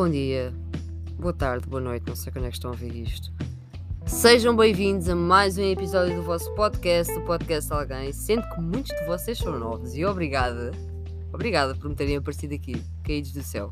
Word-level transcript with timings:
Bom 0.00 0.08
dia, 0.08 0.50
boa 1.18 1.34
tarde, 1.34 1.68
boa 1.68 1.78
noite, 1.78 2.06
não 2.08 2.16
sei 2.16 2.32
quando 2.32 2.46
é 2.46 2.48
que 2.48 2.54
estão 2.54 2.70
a 2.70 2.72
ouvir 2.72 3.02
isto. 3.02 3.30
Sejam 4.06 4.56
bem-vindos 4.56 5.10
a 5.10 5.14
mais 5.14 5.58
um 5.58 5.62
episódio 5.62 6.16
do 6.16 6.22
vosso 6.22 6.50
podcast, 6.54 7.12
o 7.18 7.20
podcast 7.26 7.70
Alguém, 7.70 8.10
sendo 8.10 8.48
que 8.48 8.62
muitos 8.62 8.98
de 8.98 9.04
vocês 9.04 9.36
são 9.36 9.58
novos 9.58 9.94
e 9.94 10.02
obrigada, 10.06 10.70
obrigada 11.34 11.74
por 11.74 11.90
me 11.90 11.94
terem 11.94 12.16
aparecido 12.16 12.54
aqui, 12.54 12.82
caídos 13.04 13.32
do 13.32 13.42
céu. 13.42 13.70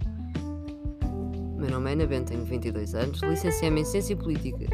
Meu 1.57 1.71
nome 1.71 1.89
é 1.89 1.93
Ana 1.95 2.07
Bento, 2.07 2.29
tenho 2.29 2.45
22 2.45 2.95
anos, 2.95 3.23
licenciei-me 3.23 3.81
em 3.81 3.85
Ciência 3.87 4.15
Política. 4.15 4.67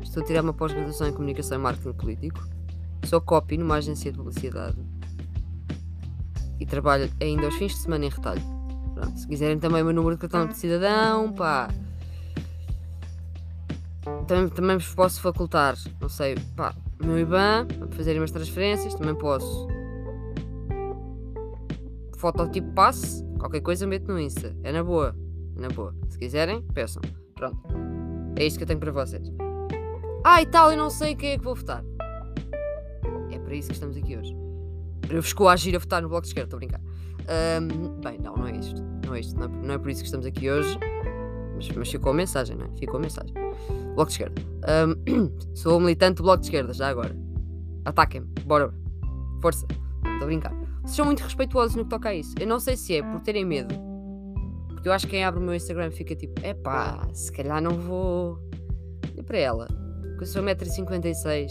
Estou 0.00 0.22
a 0.22 0.26
tirar 0.26 0.42
uma 0.42 0.54
pós-graduação 0.54 1.08
em 1.08 1.12
Comunicação 1.12 1.58
e 1.58 1.60
Marketing 1.60 1.92
Político. 1.92 2.42
Sou 3.04 3.20
copy 3.20 3.58
numa 3.58 3.74
agência 3.74 4.10
de 4.10 4.16
publicidade. 4.16 4.78
E 6.58 6.64
trabalho 6.64 7.12
ainda 7.20 7.44
aos 7.44 7.54
fins 7.56 7.72
de 7.72 7.80
semana 7.80 8.06
em 8.06 8.08
retalho. 8.08 8.55
Pronto, 8.96 9.18
se 9.18 9.28
quiserem 9.28 9.58
também 9.58 9.82
o 9.82 9.84
meu 9.84 9.94
número 9.94 10.16
de 10.16 10.22
cartão 10.22 10.46
de 10.46 10.56
cidadão, 10.56 11.30
pá. 11.30 11.68
Também, 14.26 14.48
também 14.48 14.78
vos 14.78 14.94
posso 14.94 15.20
facultar, 15.20 15.76
não 16.00 16.08
sei, 16.08 16.34
pá, 16.56 16.74
o 17.02 17.06
meu 17.06 17.18
IBAN, 17.18 17.66
para 17.66 17.88
fazerem 17.88 18.22
umas 18.22 18.30
transferências, 18.30 18.94
também 18.94 19.14
posso. 19.14 19.68
Fototipo 22.16 22.72
passe, 22.72 23.22
qualquer 23.38 23.60
coisa 23.60 23.86
meto 23.86 24.10
no 24.10 24.18
Insta. 24.18 24.56
É 24.62 24.72
na 24.72 24.82
boa, 24.82 25.14
é 25.56 25.60
na 25.60 25.68
boa. 25.68 25.94
Se 26.08 26.18
quiserem, 26.18 26.62
peçam. 26.72 27.02
Pronto. 27.34 27.60
É 28.34 28.46
isto 28.46 28.56
que 28.56 28.62
eu 28.62 28.66
tenho 28.66 28.80
para 28.80 28.92
vocês. 28.92 29.30
Ah, 30.24 30.40
e 30.40 30.46
tal, 30.46 30.70
eu 30.70 30.78
não 30.78 30.88
sei 30.88 31.14
quem 31.14 31.32
é 31.32 31.38
que 31.38 31.44
vou 31.44 31.54
votar. 31.54 31.84
É 33.30 33.38
para 33.38 33.54
isso 33.54 33.68
que 33.68 33.74
estamos 33.74 33.94
aqui 33.94 34.16
hoje. 34.16 34.34
Eu 35.10 35.20
vos 35.20 35.34
coagir 35.34 35.76
a 35.76 35.78
votar 35.78 36.00
no 36.00 36.08
bloco 36.08 36.22
de 36.22 36.28
esquerda, 36.28 36.46
estou 36.46 36.56
a 36.56 36.60
brincar. 36.60 36.80
Um, 37.28 38.00
bem, 38.00 38.18
não, 38.18 38.36
não 38.36 38.46
é 38.46 38.56
isto. 38.56 38.95
Não 39.06 39.14
é 39.14 39.20
isto. 39.20 39.38
Não 39.38 39.46
é, 39.46 39.48
não 39.48 39.74
é, 39.74 39.78
por 39.78 39.90
isso 39.90 40.00
que 40.00 40.06
estamos 40.06 40.26
aqui 40.26 40.50
hoje. 40.50 40.78
Mas, 41.54 41.68
mas 41.70 41.90
ficou 41.90 42.12
a 42.12 42.14
mensagem, 42.14 42.56
não 42.56 42.66
é? 42.66 42.68
Ficou 42.76 42.98
a 42.98 43.00
mensagem. 43.00 43.32
Bloco 43.94 44.06
de 44.06 44.12
esquerda. 44.12 44.42
Um, 45.08 45.30
sou 45.54 45.80
militante 45.80 46.16
do 46.16 46.24
bloco 46.24 46.40
de 46.40 46.46
esquerda, 46.46 46.72
já 46.74 46.88
agora. 46.88 47.16
Ataquem-me. 47.84 48.26
Bora. 48.44 48.74
Força. 49.40 49.66
Estou 49.70 50.22
a 50.22 50.26
brincar. 50.26 50.52
São 50.84 51.06
muito 51.06 51.20
respeituosos 51.20 51.76
no 51.76 51.84
que 51.84 51.90
toca 51.90 52.10
a 52.10 52.14
isso. 52.14 52.34
Eu 52.38 52.46
não 52.46 52.60
sei 52.60 52.76
se 52.76 52.96
é 52.96 53.02
por 53.02 53.20
terem 53.20 53.44
medo. 53.44 53.74
Porque 54.68 54.88
eu 54.88 54.92
acho 54.92 55.06
que 55.06 55.12
quem 55.12 55.24
abre 55.24 55.40
o 55.40 55.42
meu 55.42 55.54
Instagram 55.54 55.90
fica 55.90 56.14
tipo, 56.14 56.44
epá, 56.44 57.08
se 57.12 57.32
calhar 57.32 57.62
não 57.62 57.78
vou. 57.78 58.38
E 59.16 59.22
para 59.22 59.38
ela, 59.38 59.66
porque 59.66 60.24
eu 60.24 60.26
sou 60.26 60.42
1,56m. 60.42 61.48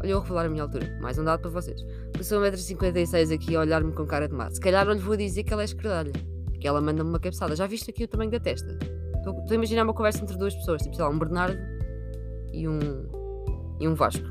Olha, 0.00 0.10
eu 0.10 0.16
vou 0.16 0.22
revelar 0.22 0.46
a 0.46 0.48
minha 0.48 0.62
altura. 0.62 0.98
Mais 1.00 1.18
um 1.18 1.24
dado 1.24 1.40
para 1.40 1.50
vocês. 1.50 1.80
Eu 2.16 2.24
sou 2.24 2.40
1,56m 2.40 3.34
aqui 3.34 3.56
a 3.56 3.60
olhar-me 3.60 3.92
com 3.92 4.06
cara 4.06 4.28
de 4.28 4.34
mato. 4.34 4.54
Se 4.54 4.60
calhar 4.60 4.84
não 4.86 4.92
lhe 4.92 5.00
vou 5.00 5.16
dizer 5.16 5.44
que 5.44 5.52
ela 5.52 5.62
é 5.62 5.64
esquerdalha. 5.64 6.12
Que 6.64 6.68
ela 6.68 6.80
manda-me 6.80 7.10
uma 7.10 7.20
cabeçada. 7.20 7.54
Já 7.54 7.66
viste 7.66 7.90
aqui 7.90 8.04
o 8.04 8.08
tamanho 8.08 8.30
da 8.30 8.40
testa? 8.40 8.78
Estou 9.18 9.44
a 9.50 9.54
imaginar 9.54 9.82
uma 9.82 9.92
conversa 9.92 10.22
entre 10.22 10.34
duas 10.38 10.54
pessoas. 10.54 10.80
Tipo, 10.80 10.96
sei 10.96 11.04
lá, 11.04 11.10
um 11.10 11.18
Bernardo 11.18 11.58
e 12.54 12.66
um, 12.66 12.78
e 13.78 13.86
um 13.86 13.94
Vasco. 13.94 14.24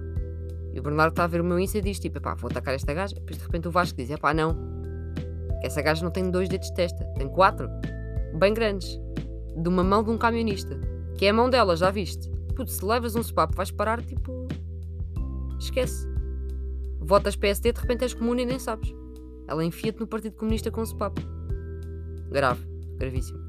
E 0.74 0.80
o 0.80 0.82
Bernardo 0.82 1.12
está 1.12 1.26
a 1.26 1.28
ver 1.28 1.42
o 1.42 1.44
meu 1.44 1.60
Insta 1.60 1.78
e 1.78 1.82
diz 1.84 2.00
tipo, 2.00 2.20
pá, 2.20 2.34
vou 2.34 2.50
atacar 2.50 2.74
esta 2.74 2.92
gaja. 2.92 3.14
Depois 3.14 3.38
de 3.38 3.46
repente 3.46 3.68
o 3.68 3.72
Vasco 3.72 3.96
diz, 3.96 4.10
pá, 4.18 4.34
não. 4.34 4.56
Que 5.62 5.68
essa 5.68 5.80
gaja 5.84 6.04
não 6.04 6.10
tem 6.10 6.32
dois 6.32 6.50
dedos 6.50 6.70
de 6.70 6.74
testa. 6.74 7.06
Tem 7.16 7.30
quatro. 7.30 7.70
Bem 8.40 8.52
grandes. 8.52 9.00
De 9.56 9.70
uma 9.70 9.84
mão 9.84 10.04
de 10.04 10.10
um 10.10 10.18
camionista. 10.18 10.76
Que 11.14 11.28
é 11.28 11.30
a 11.30 11.34
mão 11.36 11.52
dela, 11.52 11.78
já 11.78 11.92
viste? 11.92 12.32
Putz, 12.56 12.78
se 12.78 12.84
levas 12.84 13.16
um 13.16 13.22
sopapo 13.22 13.56
vais 13.56 13.70
parar 13.70 14.02
tipo... 14.02 14.48
Esquece. 15.60 16.08
Votas 17.00 17.36
PSD, 17.36 17.74
de 17.74 17.80
repente 17.80 18.02
és 18.02 18.16
comuna 18.16 18.42
e 18.42 18.46
nem 18.48 18.58
sabes. 18.58 18.92
Ela 19.48 19.64
enfia-te 19.64 20.00
no 20.00 20.08
Partido 20.08 20.36
Comunista 20.36 20.72
com 20.72 20.82
um 20.82 20.86
sopapo. 20.88 21.33
Grave. 22.34 22.66
Gravíssimo. 22.98 23.40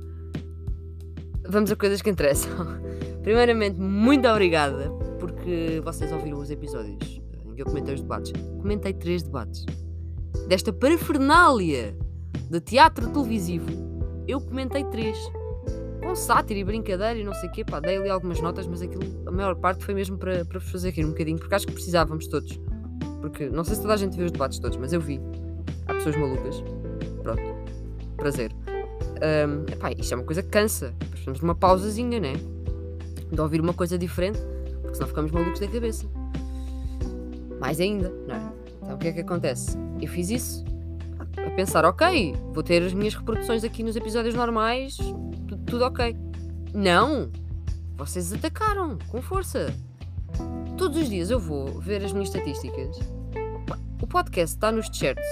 Vamos 1.49 1.73
a 1.73 1.77
coisas 1.77 2.03
que 2.03 2.11
interessam. 2.11 2.51
Primeiramente, 3.23 3.81
muito 3.81 4.29
obrigada 4.29 4.91
porque 5.19 5.81
vocês 5.83 6.13
ouviram 6.13 6.39
os 6.39 6.51
episódios 6.51 7.21
em 7.47 7.55
que 7.55 7.63
eu 7.63 7.67
comentei 7.67 7.95
os 7.95 8.03
debates. 8.03 8.33
Comentei 8.61 8.93
três 8.93 9.23
debates. 9.23 9.65
Desta 10.49 10.73
parafernália 10.73 11.97
de 12.51 12.61
teatro 12.61 13.09
televisivo, 13.11 13.67
eu 14.29 14.41
comentei 14.41 14.85
três. 14.85 15.19
Com 16.03 16.15
sátira 16.15 16.61
e 16.61 16.65
brincadeira 16.65 17.19
e 17.19 17.25
não 17.25 17.33
sei 17.33 17.49
o 17.49 17.53
quê, 17.53 17.65
pá, 17.65 17.81
dei 17.81 17.97
ali 17.97 18.11
algumas 18.11 18.39
notas, 18.39 18.67
mas 18.67 18.83
aquilo, 18.83 19.03
a 19.27 19.31
maior 19.31 19.55
parte 19.55 19.83
foi 19.83 19.95
mesmo 19.95 20.19
para, 20.19 20.45
para 20.45 20.59
vos 20.59 20.71
fazer 20.71 20.91
rir 20.91 21.07
um 21.07 21.11
bocadinho, 21.11 21.39
porque 21.39 21.55
acho 21.55 21.67
que 21.67 21.73
precisávamos 21.73 22.27
todos. 22.27 22.61
Porque 23.23 23.49
não 23.49 23.65
sei 23.65 23.77
se 23.77 23.81
toda 23.81 23.95
a 23.95 23.97
gente 23.97 24.15
viu 24.15 24.27
os 24.27 24.33
debates 24.33 24.59
todos, 24.59 24.77
mas 24.77 24.93
eu 24.93 25.01
vi. 25.01 25.19
Há 25.87 25.95
pessoas 25.95 26.17
malucas. 26.17 26.63
Pronto. 27.23 27.43
Prazer. 28.19 28.55
Um, 29.23 29.73
epá, 29.73 29.91
isto 29.93 30.13
é 30.13 30.17
uma 30.17 30.25
coisa 30.25 30.43
que 30.43 30.49
cansa. 30.49 30.95
Precisamos 31.11 31.39
de 31.39 31.45
uma 31.45 31.55
pausazinha, 31.55 32.21
né? 32.21 32.33
De 33.31 33.41
ouvir 33.41 33.61
uma 33.61 33.75
coisa 33.75 33.97
diferente, 33.97 34.39
porque 34.83 34.95
senão 34.95 35.09
ficamos 35.09 35.31
malucos 35.31 35.61
da 35.61 35.69
cabeça. 35.69 36.07
Mais 37.61 37.81
ainda, 37.81 38.13
não 38.27 38.35
é? 38.35 38.53
Então 38.83 38.97
o 38.97 38.99
que 38.99 39.09
é 39.09 39.13
que 39.13 39.21
acontece? 39.21 39.77
Eu 40.01 40.09
fiz 40.09 40.31
isso 40.31 40.65
a 41.37 41.51
pensar, 41.51 41.85
ok, 41.85 42.35
vou 42.53 42.63
ter 42.63 42.83
as 42.83 42.93
minhas 42.93 43.15
reproduções 43.15 43.65
aqui 43.65 43.83
nos 43.83 43.97
episódios 43.97 44.35
normais, 44.35 44.97
tudo, 45.67 45.85
ok. 45.85 46.17
Não! 46.73 47.31
Vocês 47.97 48.33
atacaram 48.33 48.99
com 49.09 49.23
força. 49.23 49.73
Todos 50.77 50.99
os 50.99 51.09
dias 51.09 51.31
eu 51.31 51.39
vou 51.39 51.81
ver 51.81 52.05
as 52.05 52.13
minhas 52.13 52.29
estatísticas. 52.29 52.99
O 54.01 54.07
podcast 54.07 54.57
está 54.57 54.71
nos 54.71 54.87
charts, 54.93 55.25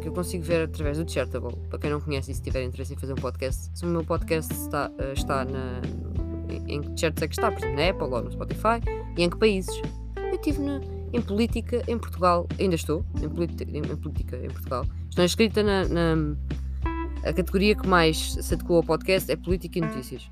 que 0.00 0.08
eu 0.08 0.12
consigo 0.12 0.44
ver 0.44 0.64
através 0.64 0.98
do 0.98 1.10
Chartable. 1.10 1.56
Para 1.68 1.78
quem 1.78 1.90
não 1.90 2.00
conhece 2.00 2.30
e 2.30 2.34
se 2.34 2.42
tiver 2.42 2.62
interesse 2.62 2.94
em 2.94 2.96
fazer 2.96 3.12
um 3.12 3.16
podcast, 3.16 3.70
se 3.74 3.84
o 3.84 3.88
meu 3.88 4.04
podcast 4.04 4.52
está, 4.52 4.90
uh, 4.90 5.12
está 5.12 5.44
na, 5.44 5.80
em 6.66 6.80
que 6.80 7.00
charts 7.00 7.22
é 7.22 7.28
que 7.28 7.34
está, 7.34 7.50
por 7.50 7.58
exemplo, 7.58 7.76
na 7.76 7.88
Apple 7.88 8.04
ou 8.04 8.22
no 8.22 8.32
Spotify, 8.32 8.80
e 9.16 9.22
em 9.22 9.30
que 9.30 9.36
países. 9.36 9.74
Eu 10.16 10.34
estive 10.34 10.60
em 11.12 11.20
política 11.20 11.82
em 11.88 11.98
Portugal, 11.98 12.46
ainda 12.58 12.74
estou 12.74 13.04
em, 13.20 13.76
em, 13.76 13.78
em 13.78 13.96
política 13.96 14.36
em 14.36 14.48
Portugal. 14.48 14.86
Estou 15.08 15.24
inscrita 15.24 15.62
na, 15.62 15.84
na, 15.88 16.36
a 17.24 17.32
categoria 17.32 17.74
que 17.74 17.86
mais 17.86 18.34
se 18.34 18.54
adequou 18.54 18.76
ao 18.76 18.82
podcast 18.82 19.30
é 19.30 19.36
política 19.36 19.78
e 19.78 19.82
notícias. 19.82 20.28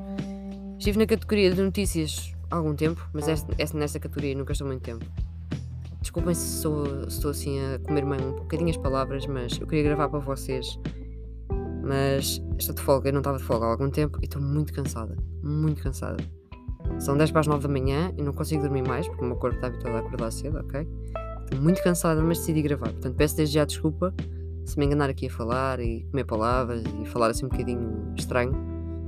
Estive 0.79 0.99
na 0.99 1.07
categoria 1.07 1.53
de 1.53 1.61
notícias 1.61 2.33
há 2.51 2.57
algum 2.57 2.75
tempo, 2.75 3.09
mas 3.13 3.29
essa, 3.29 3.47
nessa 3.75 3.99
categoria 3.99 4.35
nunca 4.35 4.53
estou 4.53 4.67
muito 4.67 4.83
tempo. 4.83 5.05
Desculpem 6.09 6.35
se, 6.35 6.63
se 6.63 6.69
estou 7.07 7.31
assim 7.31 7.61
a 7.61 7.79
comer-me 7.81 8.17
um 8.17 8.33
bocadinho 8.37 8.71
as 8.71 8.79
palavras, 8.79 9.27
mas 9.27 9.61
eu 9.61 9.67
queria 9.67 9.85
gravar 9.85 10.09
para 10.09 10.21
vocês. 10.21 10.81
Mas 11.83 12.43
estou 12.59 12.75
de 12.75 12.81
folga, 12.81 13.11
eu 13.11 13.13
não 13.13 13.21
estava 13.21 13.37
de 13.37 13.45
folga 13.45 13.67
há 13.67 13.71
algum 13.73 13.91
tempo 13.91 14.19
e 14.23 14.25
estou 14.25 14.41
muito 14.41 14.73
cansada. 14.73 15.15
Muito 15.43 15.83
cansada. 15.83 16.17
São 16.99 17.15
10 17.15 17.31
para 17.31 17.41
as 17.41 17.47
9 17.47 17.63
da 17.63 17.69
manhã 17.69 18.11
e 18.17 18.23
não 18.23 18.33
consigo 18.33 18.63
dormir 18.63 18.89
mais 18.89 19.07
porque 19.07 19.23
o 19.23 19.27
meu 19.27 19.37
corpo 19.37 19.57
está 19.57 19.67
habituado 19.67 19.97
a 19.97 19.99
acordar 19.99 20.31
cedo, 20.31 20.59
ok? 20.61 20.89
Estou 21.43 21.61
muito 21.61 21.83
cansada, 21.83 22.23
mas 22.23 22.39
decidi 22.39 22.63
gravar. 22.63 22.89
Portanto, 22.89 23.15
peço 23.15 23.37
desde 23.37 23.57
já 23.57 23.67
desculpa 23.67 24.15
se 24.65 24.79
me 24.79 24.87
enganar 24.87 25.11
aqui 25.11 25.27
a 25.27 25.31
falar 25.31 25.79
e 25.79 26.05
comer 26.05 26.25
palavras 26.25 26.85
e 27.03 27.05
falar 27.05 27.33
assim 27.33 27.45
um 27.45 27.51
bocadinho 27.51 28.15
estranho. 28.17 28.55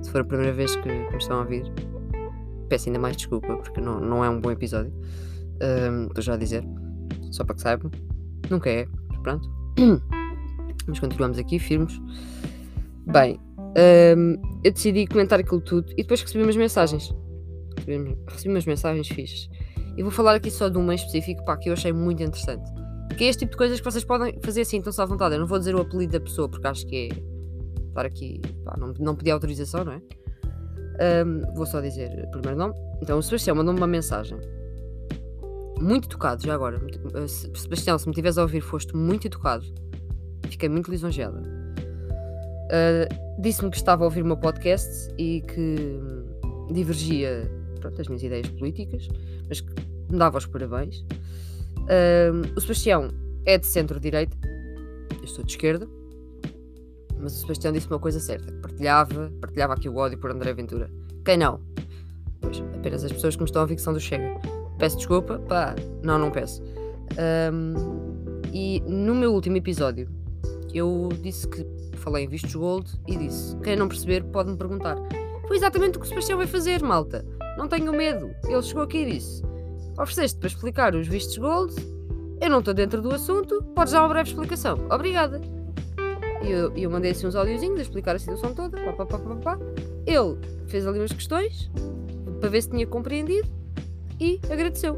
Se 0.03 0.11
for 0.11 0.21
a 0.21 0.25
primeira 0.25 0.53
vez 0.53 0.77
que 0.77 0.87
me 0.87 1.17
estão 1.17 1.39
a 1.39 1.41
ouvir, 1.41 1.65
peço 2.69 2.91
ainda 2.91 2.99
mais 2.99 3.17
desculpa 3.17 3.57
porque 3.57 3.81
não, 3.81 3.99
não 3.99 4.23
é 4.23 4.29
um 4.29 4.39
bom 4.39 4.51
episódio. 4.51 4.93
Estou 6.11 6.23
já 6.23 6.35
a 6.35 6.37
dizer, 6.37 6.63
só 7.31 7.45
para 7.45 7.55
que 7.55 7.63
saibam. 7.63 7.91
Nunca 8.51 8.71
é, 8.71 8.87
mas 9.09 9.19
pronto. 9.19 9.49
Mas 10.87 10.99
continuamos 10.99 11.39
aqui, 11.39 11.59
firmes. 11.59 12.01
Bem, 13.07 13.39
um, 14.17 14.61
eu 14.65 14.73
decidi 14.73 15.07
comentar 15.07 15.39
aquilo 15.39 15.61
tudo 15.61 15.91
e 15.93 16.03
depois 16.03 16.21
recebi 16.23 16.43
umas 16.43 16.57
mensagens. 16.57 17.15
Recebi, 17.77 18.17
recebi 18.27 18.55
umas 18.55 18.67
mensagens 18.67 19.09
fixas. 19.09 19.49
E 19.97 20.03
vou 20.03 20.11
falar 20.11 20.35
aqui 20.35 20.51
só 20.51 20.69
de 20.69 20.79
uma 20.79 20.93
em 20.93 20.97
específico 20.97 21.45
pá, 21.45 21.57
que 21.57 21.69
eu 21.69 21.75
achei 21.75 21.93
muito 21.93 22.23
interessante. 22.23 22.69
Que 23.17 23.25
é 23.25 23.29
este 23.29 23.41
tipo 23.41 23.53
de 23.53 23.59
coisas 23.59 23.79
que 23.79 23.85
vocês 23.85 24.05
podem 24.05 24.39
fazer 24.41 24.63
assim, 24.63 24.79
então 24.79 24.93
só 24.93 25.03
à 25.03 25.07
vontade. 25.07 25.35
Eu 25.35 25.41
não 25.41 25.47
vou 25.47 25.59
dizer 25.59 25.75
o 25.75 25.81
apelido 25.81 26.13
da 26.13 26.21
pessoa 26.21 26.49
porque 26.49 26.67
acho 26.67 26.87
que 26.87 27.09
é 27.13 27.89
estar 27.89 28.07
aqui. 28.07 28.41
Pá, 28.65 28.77
não, 28.79 28.93
não 28.99 29.15
pedi 29.15 29.31
autorização, 29.31 29.85
não 29.85 29.93
é? 29.93 30.03
Um, 31.25 31.55
vou 31.55 31.67
só 31.67 31.81
dizer 31.81 32.25
o 32.27 32.31
primeiro 32.31 32.57
nome. 32.57 32.75
Então 33.03 33.19
o 33.19 33.23
Sebastião 33.23 33.57
mandou-me 33.57 33.79
uma 33.79 33.87
mensagem. 33.87 34.39
Muito 35.81 36.09
tocado, 36.09 36.45
já 36.45 36.55
agora. 36.55 36.81
Eh, 37.15 37.27
Sebastião, 37.27 37.99
se 37.99 38.07
me 38.07 38.13
estiveres 38.13 38.37
a 38.37 38.43
ouvir, 38.43 38.61
foste 38.61 38.95
muito 38.95 39.27
educado. 39.27 39.65
Fiquei 40.49 40.69
muito 40.69 40.91
lisonjeada. 40.91 41.41
Uh, 41.41 43.41
Disse-me 43.41 43.71
que 43.71 43.77
estava 43.77 44.05
a 44.05 44.07
ouvir 44.07 44.23
o 44.23 44.27
meu 44.27 44.37
podcast 44.37 45.11
e 45.17 45.41
que 45.41 45.99
divergia 46.71 47.51
pronto, 47.81 47.97
das 47.97 48.07
minhas 48.07 48.23
ideias 48.23 48.49
políticas, 48.51 49.09
mas 49.49 49.63
que 49.63 49.73
me 50.11 50.19
dava 50.19 50.37
os 50.37 50.47
parabéns. 50.47 51.01
Uh, 51.79 52.53
o 52.55 52.61
Sebastião 52.61 53.09
é 53.47 53.57
de 53.57 53.67
centro-direita, 53.67 54.37
eu 55.17 55.25
estou 55.25 55.43
de 55.43 55.53
esquerda, 55.53 55.89
mas 57.19 57.37
o 57.37 57.41
Sebastião 57.41 57.73
disse 57.73 57.87
uma 57.87 57.99
coisa 57.99 58.21
certa: 58.21 58.53
partilhava, 58.61 59.33
partilhava 59.41 59.73
aqui 59.73 59.89
o 59.89 59.97
ódio 59.97 60.19
por 60.19 60.31
André 60.31 60.53
Ventura. 60.53 60.91
Quem 61.25 61.39
não? 61.39 61.61
Pois, 62.41 62.63
apenas 62.75 63.03
as 63.03 63.13
pessoas 63.13 63.35
que 63.35 63.43
me 63.43 63.47
estão 63.47 63.61
a 63.61 63.65
ouvir 63.65 63.77
que 63.77 63.83
são 63.83 63.95
do 63.95 64.01
Chega. 64.01 64.60
Peço 64.81 64.97
desculpa, 64.97 65.39
pá, 65.41 65.77
não, 66.03 66.19
não 66.19 66.31
peço. 66.31 66.63
Um, 67.53 67.75
e 68.51 68.81
no 68.81 69.15
meu 69.15 69.35
último 69.35 69.59
episódio, 69.59 70.09
eu 70.73 71.11
disse 71.21 71.47
que 71.47 71.67
falei 71.97 72.25
em 72.25 72.29
vistos 72.29 72.55
gold 72.55 72.91
e 73.07 73.15
disse: 73.15 73.55
quem 73.59 73.77
não 73.77 73.87
perceber 73.87 74.25
pode 74.25 74.51
me 74.51 74.57
perguntar. 74.57 74.97
Foi 75.47 75.59
exatamente 75.59 75.99
o 75.99 76.01
que 76.01 76.07
o 76.07 76.09
Sebastião 76.09 76.39
vai 76.39 76.47
fazer, 76.47 76.83
malta. 76.83 77.27
Não 77.59 77.69
tenham 77.69 77.93
medo. 77.93 78.31
Ele 78.49 78.63
chegou 78.63 78.83
aqui 78.83 78.99
e 79.03 79.13
disse: 79.13 79.43
Ofereceste 79.99 80.39
para 80.39 80.49
explicar 80.49 80.95
os 80.95 81.07
vistos 81.07 81.37
gold. 81.37 81.75
Eu 82.41 82.49
não 82.49 82.61
estou 82.61 82.73
dentro 82.73 83.03
do 83.03 83.15
assunto. 83.15 83.63
Podes 83.75 83.93
dar 83.93 84.01
uma 84.01 84.09
breve 84.09 84.31
explicação. 84.31 84.79
Obrigada. 84.91 85.43
E 86.43 86.51
eu, 86.51 86.75
eu 86.75 86.91
mandei 86.91 87.11
assim 87.11 87.27
uns 87.27 87.37
audiozinhos 87.37 87.79
a 87.79 87.83
explicar 87.83 88.17
a 88.17 88.19
situação 88.19 88.55
toda. 88.55 88.81
Pá, 88.81 88.93
pá, 88.95 89.05
pá, 89.05 89.19
pá, 89.19 89.37
pá. 89.37 89.59
Ele 90.07 90.39
fez 90.69 90.87
ali 90.87 90.99
umas 90.99 91.13
questões 91.13 91.71
para 92.41 92.49
ver 92.49 92.63
se 92.63 92.71
tinha 92.71 92.87
compreendido 92.87 93.60
e 94.21 94.41
agradeceu. 94.51 94.97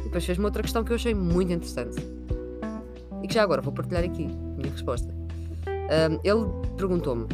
E 0.00 0.04
depois 0.04 0.24
fez-me 0.24 0.44
outra 0.44 0.62
questão 0.62 0.82
que 0.82 0.92
eu 0.92 0.96
achei 0.96 1.14
muito 1.14 1.52
interessante. 1.52 1.96
E 3.22 3.28
que 3.28 3.34
já 3.34 3.42
agora 3.42 3.60
vou 3.60 3.72
partilhar 3.72 4.02
aqui 4.02 4.24
a 4.24 4.56
minha 4.56 4.72
resposta. 4.72 5.12
Um, 5.68 6.20
ele 6.24 6.74
perguntou-me, 6.76 7.26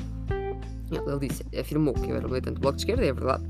ele 0.91 1.29
disse, 1.29 1.45
afirmou 1.59 1.95
que 1.95 2.11
eu 2.11 2.17
era 2.17 2.27
militante 2.27 2.55
do 2.55 2.61
Bloco 2.61 2.77
de 2.77 2.83
Esquerda, 2.83 3.05
é 3.05 3.13
verdade. 3.13 3.45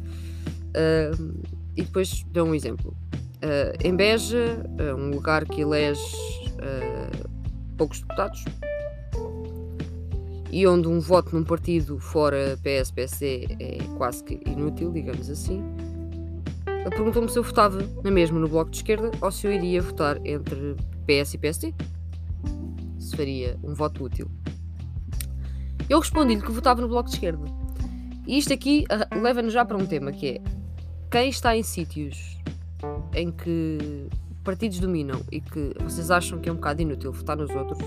Um, 1.14 1.42
e 1.76 1.82
depois 1.82 2.24
deu 2.30 2.44
um 2.44 2.54
exemplo. 2.54 2.94
Uh, 3.36 3.76
em 3.84 3.94
Beja, 3.94 4.64
uh, 4.80 4.96
um 4.96 5.10
lugar 5.10 5.44
que 5.44 5.60
elege 5.60 6.16
uh, 6.54 7.28
poucos 7.76 8.00
deputados, 8.00 8.44
e 10.50 10.66
onde 10.66 10.88
um 10.88 11.00
voto 11.00 11.36
num 11.36 11.44
partido 11.44 11.98
fora 11.98 12.58
PS-PSD 12.62 13.56
é 13.60 13.78
quase 13.96 14.24
que 14.24 14.40
inútil, 14.46 14.90
digamos 14.90 15.28
assim, 15.28 15.62
perguntou-me 16.90 17.28
se 17.28 17.38
eu 17.38 17.42
votava 17.42 17.78
na 18.04 18.10
mesma 18.10 18.38
no 18.38 18.48
Bloco 18.48 18.70
de 18.70 18.78
Esquerda 18.78 19.10
ou 19.20 19.30
se 19.30 19.46
eu 19.46 19.52
iria 19.52 19.82
votar 19.82 20.18
entre 20.24 20.76
PS 21.06 21.34
e 21.34 21.38
PSD. 21.38 21.74
Se 22.98 23.16
faria 23.16 23.58
um 23.62 23.74
voto 23.74 24.04
útil. 24.04 24.30
Eu 25.88 26.00
respondi-lhe 26.00 26.42
que 26.42 26.50
votava 26.50 26.80
no 26.80 26.88
Bloco 26.88 27.08
de 27.08 27.16
Esquerda. 27.16 27.44
E 28.26 28.38
isto 28.38 28.52
aqui 28.52 28.84
uh, 28.90 29.20
leva-nos 29.20 29.52
já 29.52 29.64
para 29.64 29.76
um 29.76 29.86
tema 29.86 30.10
que 30.12 30.26
é 30.26 30.42
quem 31.10 31.28
está 31.28 31.56
em 31.56 31.62
sítios 31.62 32.36
em 33.14 33.30
que 33.30 34.08
partidos 34.44 34.78
dominam 34.78 35.20
e 35.32 35.40
que 35.40 35.72
vocês 35.82 36.10
acham 36.10 36.38
que 36.38 36.48
é 36.48 36.52
um 36.52 36.56
bocado 36.56 36.82
inútil 36.82 37.12
votar 37.12 37.36
nos 37.36 37.50
outros, 37.50 37.78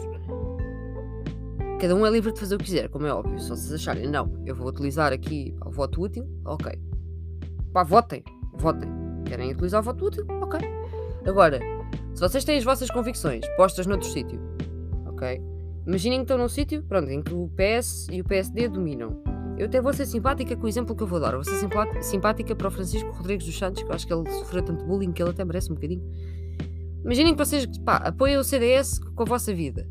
cada 1.80 1.96
um 1.96 2.06
é 2.06 2.10
livre 2.10 2.34
de 2.34 2.40
fazer 2.40 2.56
o 2.56 2.58
que 2.58 2.66
quiser, 2.66 2.90
como 2.90 3.06
é 3.06 3.14
óbvio. 3.14 3.40
Se 3.40 3.50
vocês 3.50 3.72
acharem, 3.72 4.08
não, 4.10 4.42
eu 4.46 4.56
vou 4.56 4.68
utilizar 4.68 5.14
aqui 5.14 5.56
o 5.66 5.72
voto 5.72 6.02
útil, 6.02 6.28
ok. 6.46 6.72
Pá, 7.72 7.84
votem, 7.84 8.24
votem. 8.60 8.90
Querem 9.26 9.52
utilizar 9.52 9.82
o 9.82 9.84
voto 9.84 10.06
útil? 10.06 10.26
Ok. 10.42 10.60
Agora, 11.26 11.60
se 12.14 12.22
vocês 12.22 12.44
têm 12.44 12.58
as 12.58 12.64
vossas 12.64 12.90
convicções 12.90 13.46
postas 13.56 13.86
noutro 13.86 14.08
sítio, 14.08 14.40
ok? 15.06 15.42
Imaginem 15.86 16.20
que 16.20 16.24
estão 16.24 16.38
num 16.38 16.50
sítio, 16.50 16.84
pronto, 16.84 17.10
em 17.10 17.22
que 17.22 17.34
o 17.34 17.50
PS 17.50 18.08
e 18.12 18.22
o 18.22 18.24
PSD 18.24 18.68
dominam. 18.68 19.22
Eu 19.58 19.66
até 19.66 19.82
vou 19.82 19.92
ser 19.92 20.06
simpática 20.06 20.56
com 20.56 20.66
o 20.66 20.70
exemplo 20.70 20.96
que 20.96 21.04
eu 21.04 21.08
vou 21.08 21.20
dar. 21.20 21.34
vou 21.34 21.44
ser 21.44 21.68
simpática 22.02 22.56
para 22.56 22.68
o 22.68 22.72
Francisco 22.72 23.12
Rodrigues 23.12 23.46
dos 23.46 23.58
Santos, 23.58 23.84
que 23.84 23.90
eu 23.90 23.94
acho 23.94 24.08
que 24.08 24.14
ele 24.14 24.30
sofreu 24.30 24.64
tanto 24.64 24.86
bullying 24.86 25.12
que 25.12 25.22
ele 25.22 25.32
até 25.32 25.44
merece 25.44 25.72
um 25.72 25.76
bocadinho. 25.76 26.04
Imaginem 27.04 27.34
que 27.34 27.44
vocês 27.44 27.66
pá, 27.84 27.98
apoiam 27.98 28.42
o 28.42 28.44
CDS 28.44 29.00
com 29.00 29.24
a 29.24 29.26
vossa 29.26 29.54
vida. 29.54 29.88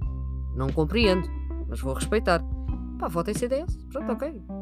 Não 0.55 0.69
compreendo, 0.69 1.29
mas 1.69 1.81
vou 1.81 1.93
respeitar. 1.93 2.43
Pá, 2.99 3.09
votem 3.09 3.35
CDS. 3.35 3.77
Pronto, 3.91 4.13
ok. 4.13 4.58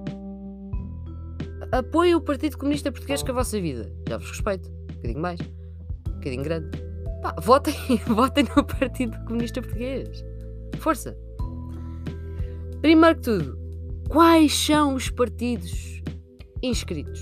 Apoiem 1.73 2.15
o 2.15 2.21
Partido 2.21 2.57
Comunista 2.57 2.93
Português 2.93 3.23
com 3.23 3.31
a 3.33 3.35
vossa 3.35 3.61
vida. 3.61 3.93
Já 4.09 4.19
vos 4.19 4.31
respeito. 4.31 4.69
Um 4.69 4.95
bocadinho 4.95 5.21
mais. 5.21 5.41
Um 5.41 6.13
bocadinho 6.13 6.43
grande. 6.43 6.79
Pá, 7.23 7.35
votem, 7.41 7.75
votem 8.07 8.45
no 8.57 8.65
Partido 8.65 9.19
Comunista 9.25 9.61
Português. 9.61 10.25
Força. 10.79 11.17
Primeiro 12.81 13.17
que 13.17 13.23
tudo, 13.23 13.59
quais 14.09 14.53
são 14.55 14.95
os 14.95 15.11
partidos 15.11 16.03
inscritos? 16.63 17.21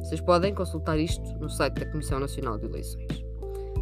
Vocês 0.00 0.20
podem 0.20 0.54
consultar 0.54 0.98
isto 0.98 1.22
no 1.38 1.50
site 1.50 1.80
da 1.80 1.86
Comissão 1.86 2.20
Nacional 2.20 2.56
de 2.58 2.66
Eleições. 2.66 3.24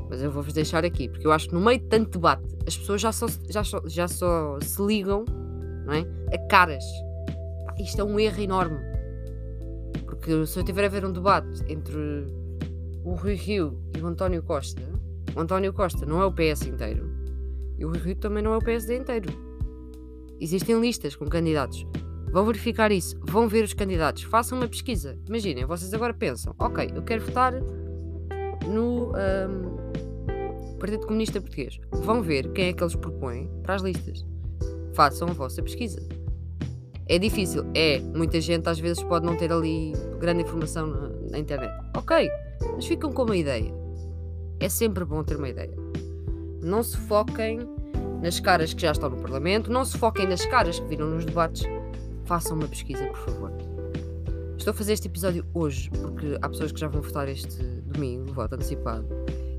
Mas 0.09 0.23
eu 0.23 0.31
vou-vos 0.31 0.53
deixar 0.53 0.85
aqui, 0.85 1.09
porque 1.09 1.27
eu 1.27 1.33
acho 1.33 1.49
que 1.49 1.55
no 1.55 1.61
meio 1.61 1.79
de 1.79 1.87
tanto 1.87 2.11
debate, 2.13 2.57
as 2.67 2.77
pessoas 2.77 3.01
já 3.01 3.13
só, 3.13 3.27
já 3.49 3.63
só, 3.63 3.83
já 3.87 4.09
só 4.09 4.59
se 4.61 4.83
ligam 4.83 5.25
não 5.85 5.93
é? 5.93 6.05
a 6.35 6.39
caras. 6.49 6.85
Isto 7.79 8.01
é 8.01 8.05
um 8.05 8.19
erro 8.19 8.41
enorme. 8.41 8.94
Porque 10.25 10.47
se 10.47 10.59
eu 10.59 10.65
tiver 10.65 10.87
a 10.87 10.89
ver 10.89 11.05
um 11.05 11.13
debate 11.13 11.63
entre 11.69 12.25
o 13.05 13.13
Rui 13.13 13.35
Rio 13.35 13.79
e 13.95 14.01
o 14.01 14.07
António 14.07 14.43
Costa, 14.43 14.81
o 15.37 15.41
António 15.41 15.71
Costa 15.71 16.07
não 16.07 16.23
é 16.23 16.25
o 16.25 16.33
PS 16.33 16.63
inteiro 16.63 17.11
e 17.77 17.85
o 17.85 17.91
Rui 17.91 17.99
Rio 17.99 18.17
também 18.17 18.43
não 18.43 18.55
é 18.55 18.57
o 18.57 18.63
PSD 18.63 18.97
inteiro. 18.97 19.29
Existem 20.41 20.81
listas 20.81 21.15
com 21.15 21.27
candidatos. 21.27 21.87
Vão 22.33 22.47
verificar 22.47 22.91
isso, 22.91 23.15
vão 23.21 23.47
ver 23.47 23.65
os 23.65 23.75
candidatos, 23.75 24.23
façam 24.23 24.57
uma 24.57 24.67
pesquisa. 24.67 25.19
Imaginem, 25.29 25.67
vocês 25.67 25.93
agora 25.93 26.15
pensam, 26.15 26.55
ok, 26.59 26.91
eu 26.95 27.03
quero 27.03 27.23
votar 27.23 27.53
no 28.67 29.11
um, 29.11 30.79
Partido 30.79 31.07
Comunista 31.07 31.39
Português. 31.39 31.79
Vão 31.91 32.23
ver 32.23 32.51
quem 32.53 32.69
é 32.69 32.73
que 32.73 32.83
eles 32.83 32.97
propõem 32.97 33.47
para 33.63 33.75
as 33.75 33.83
listas. 33.83 34.25
Façam 34.95 35.29
a 35.29 35.33
vossa 35.35 35.63
pesquisa. 35.63 36.01
É 37.07 37.19
difícil, 37.19 37.65
é. 37.75 38.01
Muita 38.01 38.41
gente 38.41 38.69
às 38.69 38.79
vezes 38.79 39.03
pode 39.03 39.27
não 39.27 39.37
ter 39.37 39.53
ali 39.53 39.93
grande 40.19 40.43
informação 40.43 40.87
na, 40.87 41.09
na 41.31 41.39
internet. 41.39 41.73
Ok, 41.97 42.31
mas 42.75 42.87
ficam 42.87 43.13
com 43.13 43.23
uma 43.25 43.37
ideia. 43.37 43.73
É 44.59 44.69
sempre 44.69 45.05
bom 45.05 45.23
ter 45.23 45.37
uma 45.37 45.49
ideia. 45.49 45.75
Não 46.63 46.83
se 46.83 46.97
foquem 46.97 47.61
nas 48.23 48.41
caras 48.41 48.73
que 48.73 48.81
já 48.81 48.93
estão 48.93 49.11
no 49.11 49.19
Parlamento, 49.19 49.71
não 49.71 49.85
se 49.85 49.99
foquem 49.99 50.27
nas 50.27 50.47
caras 50.47 50.81
que 50.81 50.87
viram 50.87 51.11
nos 51.11 51.27
debates. 51.27 51.65
Façam 52.25 52.57
uma 52.57 52.67
pesquisa, 52.67 53.05
por 53.07 53.19
favor. 53.19 53.53
Estou 54.57 54.71
a 54.71 54.75
fazer 54.75 54.95
este 54.95 55.09
episódio 55.09 55.45
hoje 55.53 55.91
porque 55.91 56.39
há 56.41 56.49
pessoas 56.49 56.73
que 56.73 56.81
já 56.81 56.89
vão 56.89 57.03
votar 57.03 57.29
este 57.29 57.63
domingo, 57.83 58.33
voto 58.33 58.55
antecipado, 58.55 59.07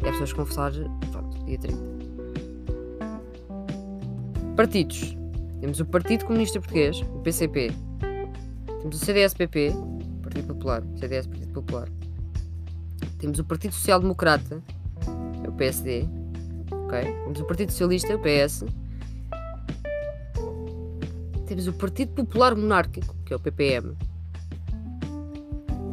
e 0.01 0.07
há 0.07 0.11
pessoas 0.11 0.31
que 0.31 0.37
vão 0.37 0.45
votar, 0.47 0.71
pronto, 1.11 1.45
dia 1.45 1.59
30. 1.59 1.77
Partidos. 4.55 5.15
Temos 5.59 5.79
o 5.79 5.85
Partido 5.85 6.25
Comunista 6.25 6.59
Português, 6.59 7.01
o 7.01 7.19
PCP. 7.19 7.71
Temos 8.81 9.01
o 9.01 9.05
CDS-PP, 9.05 9.73
Partido 10.21 10.47
Popular, 10.47 10.83
CDS 10.97 11.27
Partido 11.27 11.53
Popular. 11.53 11.89
Temos 13.17 13.39
o 13.39 13.43
Partido 13.43 13.73
Social 13.73 13.99
Democrata, 13.99 14.61
é 15.43 15.49
o 15.49 15.51
PSD, 15.53 16.07
ok? 16.71 17.01
Temos 17.23 17.39
o 17.39 17.45
Partido 17.45 17.71
Socialista, 17.71 18.15
o 18.15 18.19
PS. 18.19 18.65
Temos 21.47 21.67
o 21.67 21.73
Partido 21.73 22.11
Popular 22.13 22.55
Monárquico, 22.55 23.15
que 23.25 23.33
é 23.33 23.35
o 23.35 23.39
PPM. 23.39 23.95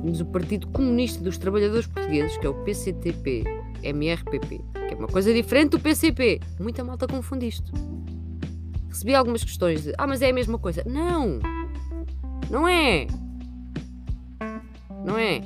Temos 0.02 0.20
o 0.20 0.26
Partido 0.26 0.66
Comunista 0.68 1.22
dos 1.22 1.38
Trabalhadores 1.38 1.86
Portugueses, 1.86 2.36
que 2.36 2.46
é 2.46 2.50
o 2.50 2.54
PCTP, 2.64 3.44
MRPP, 3.82 4.60
que 4.72 4.94
é 4.94 4.96
uma 4.96 5.08
coisa 5.08 5.32
diferente 5.32 5.70
do 5.70 5.80
PCP. 5.80 6.40
Muita 6.58 6.82
malta 6.82 7.06
confunde 7.06 7.46
isto. 7.46 7.91
Recebi 8.92 9.14
algumas 9.14 9.42
questões 9.42 9.84
de, 9.84 9.94
ah, 9.96 10.06
mas 10.06 10.20
é 10.20 10.28
a 10.28 10.34
mesma 10.34 10.58
coisa. 10.58 10.82
Não! 10.84 11.38
Não 12.50 12.68
é! 12.68 13.06
Não 15.02 15.16
é! 15.16 15.40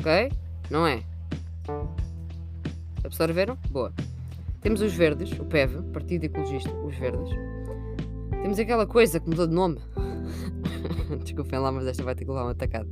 Ok? 0.00 0.32
Não 0.70 0.86
é. 0.86 1.02
Absorveram? 3.04 3.58
Boa. 3.68 3.92
Temos 4.62 4.80
os 4.80 4.94
verdes, 4.94 5.30
o 5.38 5.44
PEV, 5.44 5.82
Partido 5.92 6.24
Ecologista, 6.24 6.74
os 6.74 6.96
verdes. 6.96 7.28
Temos 8.30 8.58
aquela 8.58 8.86
coisa 8.86 9.20
que 9.20 9.28
mudou 9.28 9.46
de 9.46 9.52
nome. 9.52 9.78
Desculpem 11.22 11.58
lá, 11.58 11.70
mas 11.70 11.86
esta 11.86 12.02
vai 12.02 12.14
ter 12.14 12.24
que 12.24 12.30
levar 12.30 12.44
uma 12.44 12.54
tacada. 12.54 12.88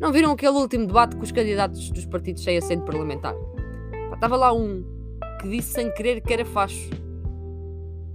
Não 0.00 0.10
viram 0.12 0.32
aquele 0.32 0.56
último 0.56 0.86
debate 0.86 1.14
com 1.14 1.22
os 1.22 1.30
candidatos 1.30 1.90
dos 1.90 2.06
partidos 2.06 2.42
sem 2.42 2.56
assento 2.56 2.86
parlamentar? 2.86 3.34
Estava 4.14 4.34
lá 4.34 4.50
um 4.50 4.82
que 5.42 5.48
disse 5.50 5.74
sem 5.74 5.92
querer 5.92 6.22
que 6.22 6.32
era 6.32 6.46
facho. 6.46 6.88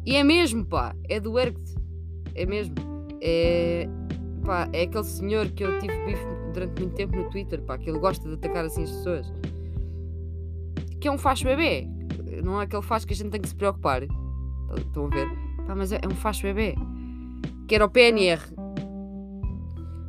E 0.05 0.15
é 0.15 0.24
mesmo, 0.24 0.65
pá. 0.65 0.95
É 1.07 1.19
do 1.19 1.38
Ergt. 1.39 1.75
É 2.36 2.45
mesmo. 2.45 2.75
É. 3.22 3.88
Pá, 4.45 4.67
é 4.74 4.83
aquele 4.83 5.03
senhor 5.03 5.50
que 5.51 5.63
eu 5.63 5.79
tive 5.79 5.93
bife 6.05 6.25
durante 6.53 6.81
muito 6.81 6.95
tempo 6.95 7.15
no 7.15 7.29
Twitter, 7.29 7.62
pá, 7.62 7.77
que 7.77 7.89
ele 7.89 8.00
gosta 8.00 8.27
de 8.27 8.36
atacar 8.36 8.65
assim 8.65 8.83
as 8.83 8.91
pessoas 8.91 9.31
que 11.03 11.10
é 11.10 11.12
um 11.12 11.17
facho 11.17 11.43
bebê. 11.43 11.86
Não 12.45 12.62
é 12.62 12.63
aquele 12.63 12.81
facho 12.81 13.05
que 13.05 13.13
a 13.13 13.15
gente 13.15 13.29
tem 13.29 13.41
que 13.41 13.50
se 13.50 13.55
preocupar. 13.55 14.03
Estão 14.77 15.07
a 15.07 15.10
ver? 15.10 15.27
Pá, 15.67 15.75
mas 15.75 15.91
é, 15.91 16.00
é 16.01 16.07
um 16.07 16.15
facho 16.15 16.43
bebê. 16.43 16.75
Que 17.67 17.75
era 17.75 17.86
o 17.86 17.89
PNR. 17.89 18.41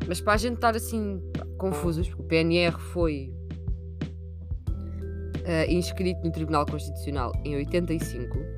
Mas 0.06 0.20
para 0.20 0.34
a 0.34 0.36
gente 0.36 0.54
estar 0.54 0.76
assim 0.76 1.20
confusos, 1.58 2.12
o 2.16 2.22
PNR 2.22 2.78
foi 2.78 3.34
uh, 5.40 5.68
inscrito 5.68 6.24
no 6.24 6.30
Tribunal 6.30 6.64
Constitucional 6.64 7.32
em 7.44 7.56
85. 7.56 8.53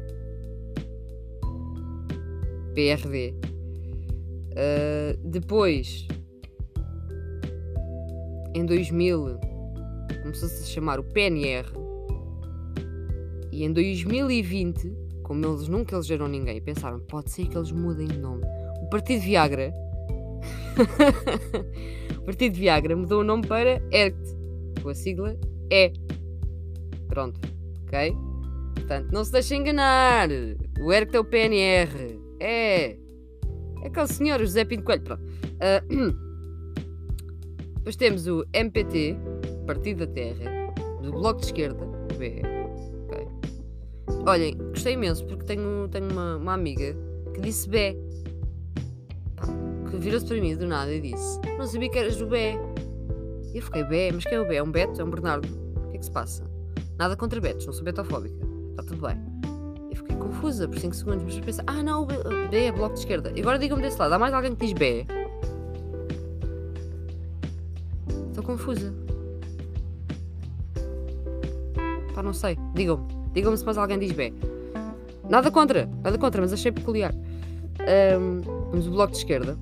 PRD. 2.77 3.35
Uh, 4.53 5.17
depois, 5.25 6.07
em 8.55 8.67
2000, 8.67 9.39
começou-se 10.23 10.63
a 10.63 10.67
chamar 10.67 11.01
o 11.01 11.05
PNR 11.05 11.67
e 13.51 13.65
em 13.65 13.73
2020, 13.73 14.93
como 15.23 15.47
eles 15.47 15.69
nunca 15.69 15.95
elegeram 15.95 16.29
ninguém, 16.29 16.61
pensaram, 16.61 17.01
pode 17.01 17.31
ser 17.31 17.47
que 17.47 17.57
eles 17.57 17.73
mudem 17.73 18.07
de 18.07 18.19
nome. 18.19 18.45
O 18.83 18.91
Partido 18.91 19.23
Viagra 19.23 19.73
o 22.19 22.23
partido 22.23 22.55
Viagra 22.55 22.95
mudou 22.95 23.23
o 23.23 23.25
nome 23.25 23.47
para 23.47 23.83
ERCT, 23.91 24.37
com 24.83 24.91
a 24.91 24.95
sigla 24.95 25.35
E. 25.71 25.91
Pronto, 27.09 27.41
ok? 27.87 28.15
Portanto, 28.75 29.11
não 29.11 29.25
se 29.25 29.33
deixem 29.33 29.61
enganar. 29.61 30.29
O 30.79 30.93
ERCT 30.93 31.17
é 31.17 31.21
o 31.21 31.25
PNR. 31.25 32.26
É. 32.41 32.97
É 33.83 33.87
aquele 33.87 34.07
senhor, 34.09 34.41
José 34.41 34.65
Pinto 34.65 34.85
Coelho. 34.85 35.03
Pronto. 35.03 35.23
Uh, 35.23 36.13
depois 37.77 37.97
temos 37.97 38.27
o 38.27 38.45
MPT, 38.53 39.17
Partido 39.67 40.07
da 40.07 40.13
Terra, 40.13 40.73
do 41.03 41.13
Bloco 41.13 41.41
de 41.41 41.47
Esquerda, 41.47 41.87
BE. 42.19 42.43
Okay. 43.07 43.27
Olhem, 44.27 44.57
gostei 44.71 44.95
imenso 44.95 45.25
porque 45.27 45.45
tenho, 45.45 45.89
tenho 45.89 46.11
uma, 46.11 46.37
uma 46.37 46.55
amiga 46.55 46.97
que 47.35 47.41
disse 47.41 47.69
BE. 47.69 47.97
Que 49.91 49.97
virou-se 49.99 50.27
para 50.27 50.41
mim 50.41 50.57
do 50.57 50.67
nada 50.67 50.93
e 50.93 51.01
disse: 51.01 51.41
Não 51.59 51.67
sabia 51.67 51.89
que 51.89 51.99
eras 51.99 52.17
do 52.17 52.27
BE. 52.27 52.59
E 53.55 53.59
eu 53.59 53.63
fiquei: 53.63 53.85
BE, 53.85 54.13
mas 54.13 54.25
quem 54.25 54.35
é 54.35 54.41
o 54.41 54.49
BE? 54.49 54.57
É 54.57 54.63
um 54.63 54.71
Beto? 54.71 55.01
É 55.01 55.05
um 55.05 55.11
Bernardo? 55.11 55.47
O 55.77 55.91
que 55.91 55.97
é 55.97 55.99
que 55.99 56.05
se 56.05 56.11
passa? 56.11 56.45
Nada 56.99 57.17
contra 57.17 57.41
Betos, 57.41 57.67
não 57.67 57.73
sou 57.73 57.85
betofóbica. 57.85 58.37
Está 58.71 58.83
tudo 58.83 59.07
bem. 59.07 59.26
Confusa 60.19 60.69
por 60.69 60.79
5 60.79 60.95
segundos, 60.95 61.25
mas 61.25 61.39
pensei: 61.41 61.65
Ah, 61.67 61.83
não, 61.83 62.07
B 62.07 62.17
é 62.65 62.73
Bloco 62.73 62.95
de 62.95 63.01
Esquerda. 63.01 63.33
E 63.35 63.41
agora 63.41 63.59
digam-me 63.59 63.83
desse 63.83 63.99
lado: 63.99 64.13
há 64.13 64.19
mais 64.19 64.33
alguém 64.35 64.55
que 64.55 64.67
diz 64.67 64.73
BE? 64.73 65.07
Estou 68.29 68.45
confusa. 68.45 68.93
Pá, 72.15 72.23
não 72.23 72.33
sei. 72.33 72.59
Digam-me. 72.75 73.07
Digam-me 73.33 73.57
se 73.57 73.65
mais 73.65 73.79
alguém 73.79 73.99
diz 73.99 74.13
B. 74.13 74.33
Nada 75.29 75.51
contra, 75.51 75.89
nada 76.03 76.17
contra, 76.17 76.41
mas 76.41 76.53
achei 76.53 76.71
peculiar. 76.71 77.13
Um, 77.15 78.41
temos 78.71 78.87
o 78.87 78.91
Bloco 78.91 79.13
de 79.13 79.19
Esquerda. 79.19 79.59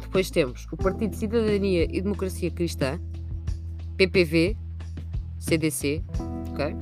Depois 0.00 0.30
temos 0.30 0.66
o 0.70 0.76
Partido 0.76 1.10
de 1.10 1.16
Cidadania 1.16 1.88
e 1.90 2.00
Democracia 2.00 2.50
Cristã, 2.50 3.00
PPV, 3.96 4.56
CDC, 5.38 6.02
ok? 6.52 6.76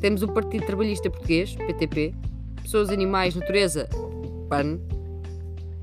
Temos 0.00 0.22
o 0.22 0.28
Partido 0.28 0.64
Trabalhista 0.64 1.10
Português, 1.10 1.54
PTP, 1.56 2.14
Pessoas, 2.62 2.90
Animais, 2.90 3.34
Natureza, 3.34 3.88
PAN, 4.48 4.78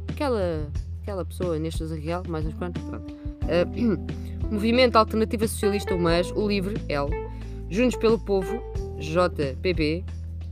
aquela, 0.07 0.69
aquela 1.01 1.25
pessoa 1.25 1.60
neste 1.60 1.84
real, 1.84 2.24
mais 2.27 2.45
uns 2.45 2.53
quantos, 2.53 2.81
pronto. 2.84 3.13
Uh, 3.13 4.25
Movimento 4.50 4.95
Alternativa 4.95 5.48
Socialista, 5.48 5.93
o 5.93 6.00
MAS, 6.00 6.31
o 6.31 6.48
LIVRE, 6.48 6.81
L, 6.88 7.10
Juntos 7.69 7.98
pelo 7.98 8.19
Povo, 8.19 8.62
JPP, 9.00 10.05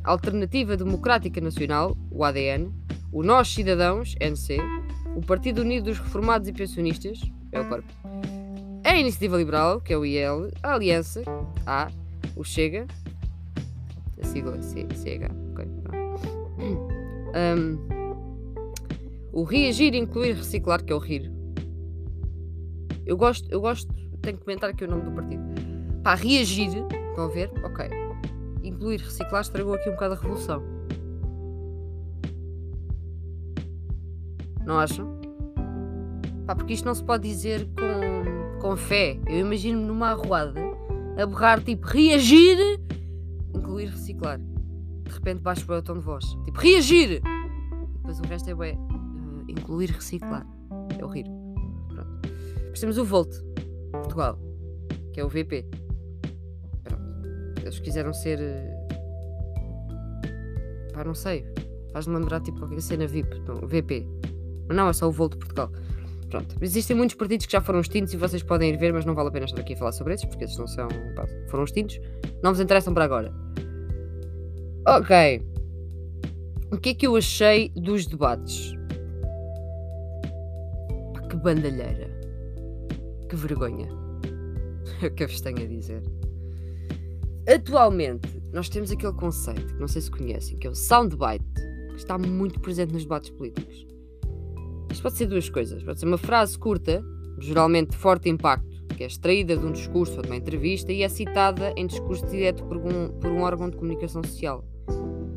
Alternativa 0.03 0.75
Democrática 0.75 1.39
Nacional, 1.39 1.95
o 2.11 2.23
ADN, 2.23 2.71
o 3.11 3.23
Nós 3.23 3.47
Cidadãos, 3.47 4.15
NC, 4.19 4.57
o 5.15 5.21
Partido 5.21 5.61
Unido 5.61 5.85
dos 5.85 5.99
Reformados 5.99 6.47
e 6.47 6.53
Pensionistas, 6.53 7.21
é 7.51 7.61
o 7.61 7.69
PARP, 7.69 7.85
a 8.83 8.97
Iniciativa 8.97 9.37
Liberal, 9.37 9.79
que 9.79 9.93
é 9.93 9.97
o 9.97 10.05
IL, 10.05 10.51
a 10.61 10.73
Aliança, 10.73 11.23
A, 11.65 11.89
o 12.35 12.43
Chega, 12.43 12.85
a 14.21 14.25
sigla 14.25 14.61
CH, 14.61 15.31
ok, 15.51 15.67
um, 17.57 17.77
o 19.31 19.43
Reagir, 19.43 19.95
Incluir, 19.95 20.33
Reciclar, 20.33 20.83
que 20.83 20.93
é 20.93 20.95
o 20.95 20.99
RIR. 20.99 21.31
Eu 23.05 23.17
gosto, 23.17 23.51
eu 23.51 23.59
gosto, 23.59 23.93
tenho 24.21 24.37
que 24.37 24.43
comentar 24.43 24.69
aqui 24.69 24.83
o 24.85 24.87
nome 24.87 25.03
do 25.03 25.11
partido. 25.11 25.43
Pá, 26.03 26.15
reagir, 26.15 26.69
estão 27.09 27.25
a 27.25 27.27
ver? 27.27 27.51
Ok 27.63 28.03
incluir 28.63 29.01
reciclar 29.01 29.41
estragou 29.41 29.73
aqui 29.73 29.89
um 29.89 29.93
bocado 29.93 30.13
a 30.13 30.17
revolução. 30.17 30.63
Não 34.65 34.79
acham? 34.79 35.19
Pá, 36.45 36.55
porque 36.55 36.73
isto 36.73 36.85
não 36.85 36.95
se 36.95 37.03
pode 37.03 37.27
dizer 37.27 37.67
com, 37.77 38.59
com 38.59 38.75
fé. 38.75 39.19
Eu 39.27 39.39
imagino-me 39.39 39.85
numa 39.85 40.11
arruada 40.11 40.61
a 41.21 41.25
borrar 41.25 41.61
tipo 41.61 41.85
reagir, 41.85 42.57
incluir 43.73 43.89
reciclar. 43.89 44.39
De 44.39 45.11
repente 45.11 45.41
baixo 45.41 45.65
para 45.65 45.79
o 45.79 45.81
tom 45.81 45.95
de 45.95 46.01
voz. 46.01 46.25
Tipo 46.45 46.59
reagir! 46.59 47.21
E 47.21 47.97
depois 47.97 48.19
o 48.19 48.23
resto 48.23 48.49
é 48.49 48.55
bem, 48.55 48.77
uh, 48.77 49.43
incluir 49.47 49.89
reciclar. 49.89 50.45
É 50.97 51.03
o 51.03 51.07
rir. 51.07 51.25
Pronto. 51.89 52.29
Depois 52.55 52.79
temos 52.79 52.97
o 52.97 53.05
Volt, 53.05 53.33
Portugal, 53.91 54.39
que 55.11 55.19
é 55.19 55.25
o 55.25 55.29
VP. 55.29 55.65
Eles 57.61 57.79
quiseram 57.79 58.13
ser. 58.13 58.39
Eh, 58.39 58.87
pá, 60.93 61.03
não 61.03 61.15
sei. 61.15 61.45
Faz-me 61.93 62.15
lembrar 62.15 62.41
tipo 62.41 62.59
qualquer 62.59 62.81
cena 62.81 63.07
VIP, 63.07 63.41
VP. 63.65 64.05
Mas 64.67 64.77
não, 64.77 64.89
é 64.89 64.93
só 64.93 65.07
o 65.07 65.11
de 65.11 65.37
Portugal. 65.37 65.71
Pronto. 66.33 66.55
Existem 66.61 66.97
muitos 66.97 67.15
partidos 67.15 67.45
que 67.45 67.51
já 67.51 67.61
foram 67.61 67.79
extintos 67.79 68.11
e 68.11 68.17
vocês 68.17 68.41
podem 68.41 68.73
ir 68.73 68.77
ver, 68.77 68.91
mas 68.91 69.05
não 69.05 69.13
vale 69.13 69.29
a 69.29 69.31
pena 69.31 69.45
estar 69.45 69.61
aqui 69.61 69.75
a 69.75 69.77
falar 69.77 69.91
sobre 69.91 70.15
esses, 70.15 70.25
porque 70.25 70.45
esses 70.45 70.57
não 70.57 70.65
são. 70.65 70.87
Pá, 71.15 71.27
foram 71.47 71.63
extintos. 71.63 72.01
Não 72.41 72.51
vos 72.51 72.59
interessam 72.59 72.91
para 72.91 73.05
agora. 73.05 73.31
Ok. 74.87 75.45
O 76.71 76.77
que 76.79 76.89
é 76.89 76.93
que 76.95 77.05
eu 77.05 77.15
achei 77.15 77.69
dos 77.75 78.07
debates? 78.07 78.73
Pá, 81.13 81.21
que 81.27 81.35
bandalheira. 81.35 82.09
Que 83.29 83.35
vergonha. 83.35 83.87
É 85.03 85.05
o 85.05 85.11
que 85.13 85.25
eu 85.25 85.27
vos 85.27 85.39
tenho 85.39 85.61
a 85.61 85.67
dizer. 85.67 86.01
Atualmente, 87.47 88.41
nós 88.51 88.69
temos 88.69 88.89
aquele 88.89 89.13
conceito 89.13 89.75
que 89.75 89.79
não 89.79 89.87
sei 89.87 90.01
se 90.01 90.09
conhecem, 90.09 90.57
que 90.57 90.65
é 90.65 90.71
o 90.71 90.75
soundbite, 90.75 91.45
que 91.89 91.97
está 91.97 92.17
muito 92.17 92.59
presente 92.59 92.91
nos 92.91 93.03
debates 93.03 93.29
políticos. 93.29 93.92
Pode 95.03 95.17
ser 95.17 95.25
duas 95.25 95.49
coisas. 95.49 95.83
Pode 95.83 95.99
ser 95.99 96.05
uma 96.05 96.17
frase 96.17 96.57
curta, 96.57 97.03
geralmente 97.37 97.89
de 97.89 97.97
forte 97.97 98.29
impacto, 98.29 98.65
que 98.95 99.03
é 99.03 99.07
extraída 99.07 99.57
de 99.57 99.65
um 99.65 99.73
discurso 99.73 100.15
ou 100.15 100.21
de 100.21 100.29
uma 100.29 100.37
entrevista 100.37 100.93
e 100.93 101.03
é 101.03 101.09
citada 101.09 101.73
em 101.75 101.85
discurso 101.85 102.25
direto 102.25 102.63
por 102.63 102.77
um, 102.77 103.09
por 103.09 103.29
um 103.29 103.41
órgão 103.41 103.69
de 103.69 103.75
comunicação 103.75 104.23
social. 104.23 104.63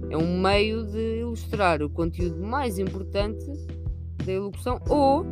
É 0.09 0.17
um 0.17 0.41
meio 0.41 0.87
de 0.87 1.19
ilustrar 1.19 1.83
o 1.83 1.91
conteúdo 1.91 2.41
mais 2.41 2.79
importante 2.79 3.45
da 4.25 4.33
elocução 4.33 4.81
ou 4.89 5.27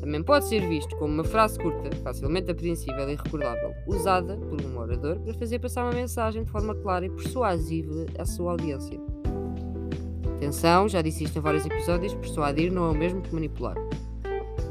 também 0.00 0.22
pode 0.22 0.48
ser 0.48 0.66
visto 0.68 0.96
como 0.96 1.14
uma 1.14 1.24
frase 1.24 1.60
curta, 1.60 1.94
facilmente 2.02 2.50
apreensível 2.50 3.08
e 3.08 3.14
recordável, 3.14 3.72
usada 3.86 4.36
por 4.36 4.60
um 4.60 4.78
orador 4.78 5.20
para 5.20 5.34
fazer 5.34 5.60
passar 5.60 5.84
uma 5.84 5.92
mensagem 5.92 6.42
de 6.42 6.50
forma 6.50 6.74
clara 6.74 7.06
e 7.06 7.10
persuasiva 7.10 8.04
à 8.18 8.24
sua 8.24 8.52
audiência. 8.52 8.98
Atenção, 10.38 10.88
já 10.88 11.02
disse 11.02 11.24
isto 11.24 11.36
em 11.36 11.42
vários 11.42 11.66
episódios, 11.66 12.14
persuadir 12.14 12.72
não 12.72 12.86
é 12.86 12.90
o 12.90 12.94
mesmo 12.94 13.20
que 13.20 13.34
manipular. 13.34 13.74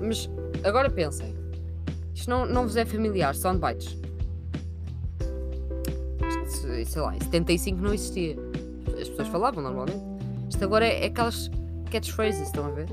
Mas 0.02 0.30
agora 0.64 0.90
pensem, 0.90 1.36
isto 2.16 2.30
não, 2.30 2.46
não 2.46 2.64
vos 2.64 2.78
é 2.78 2.86
familiar, 2.86 3.36
soundbites. 3.36 3.98
Sei 6.86 7.02
lá, 7.02 7.14
em 7.14 7.20
75 7.20 7.82
não 7.82 7.94
existia. 7.94 8.38
As 9.00 9.10
pessoas 9.10 9.28
falavam 9.28 9.62
normalmente. 9.62 10.02
Isto 10.50 10.64
agora 10.64 10.88
é, 10.88 11.04
é 11.04 11.08
aquelas 11.08 11.52
catchphrases, 11.92 12.48
estão 12.48 12.68
a 12.68 12.70
ver? 12.70 12.88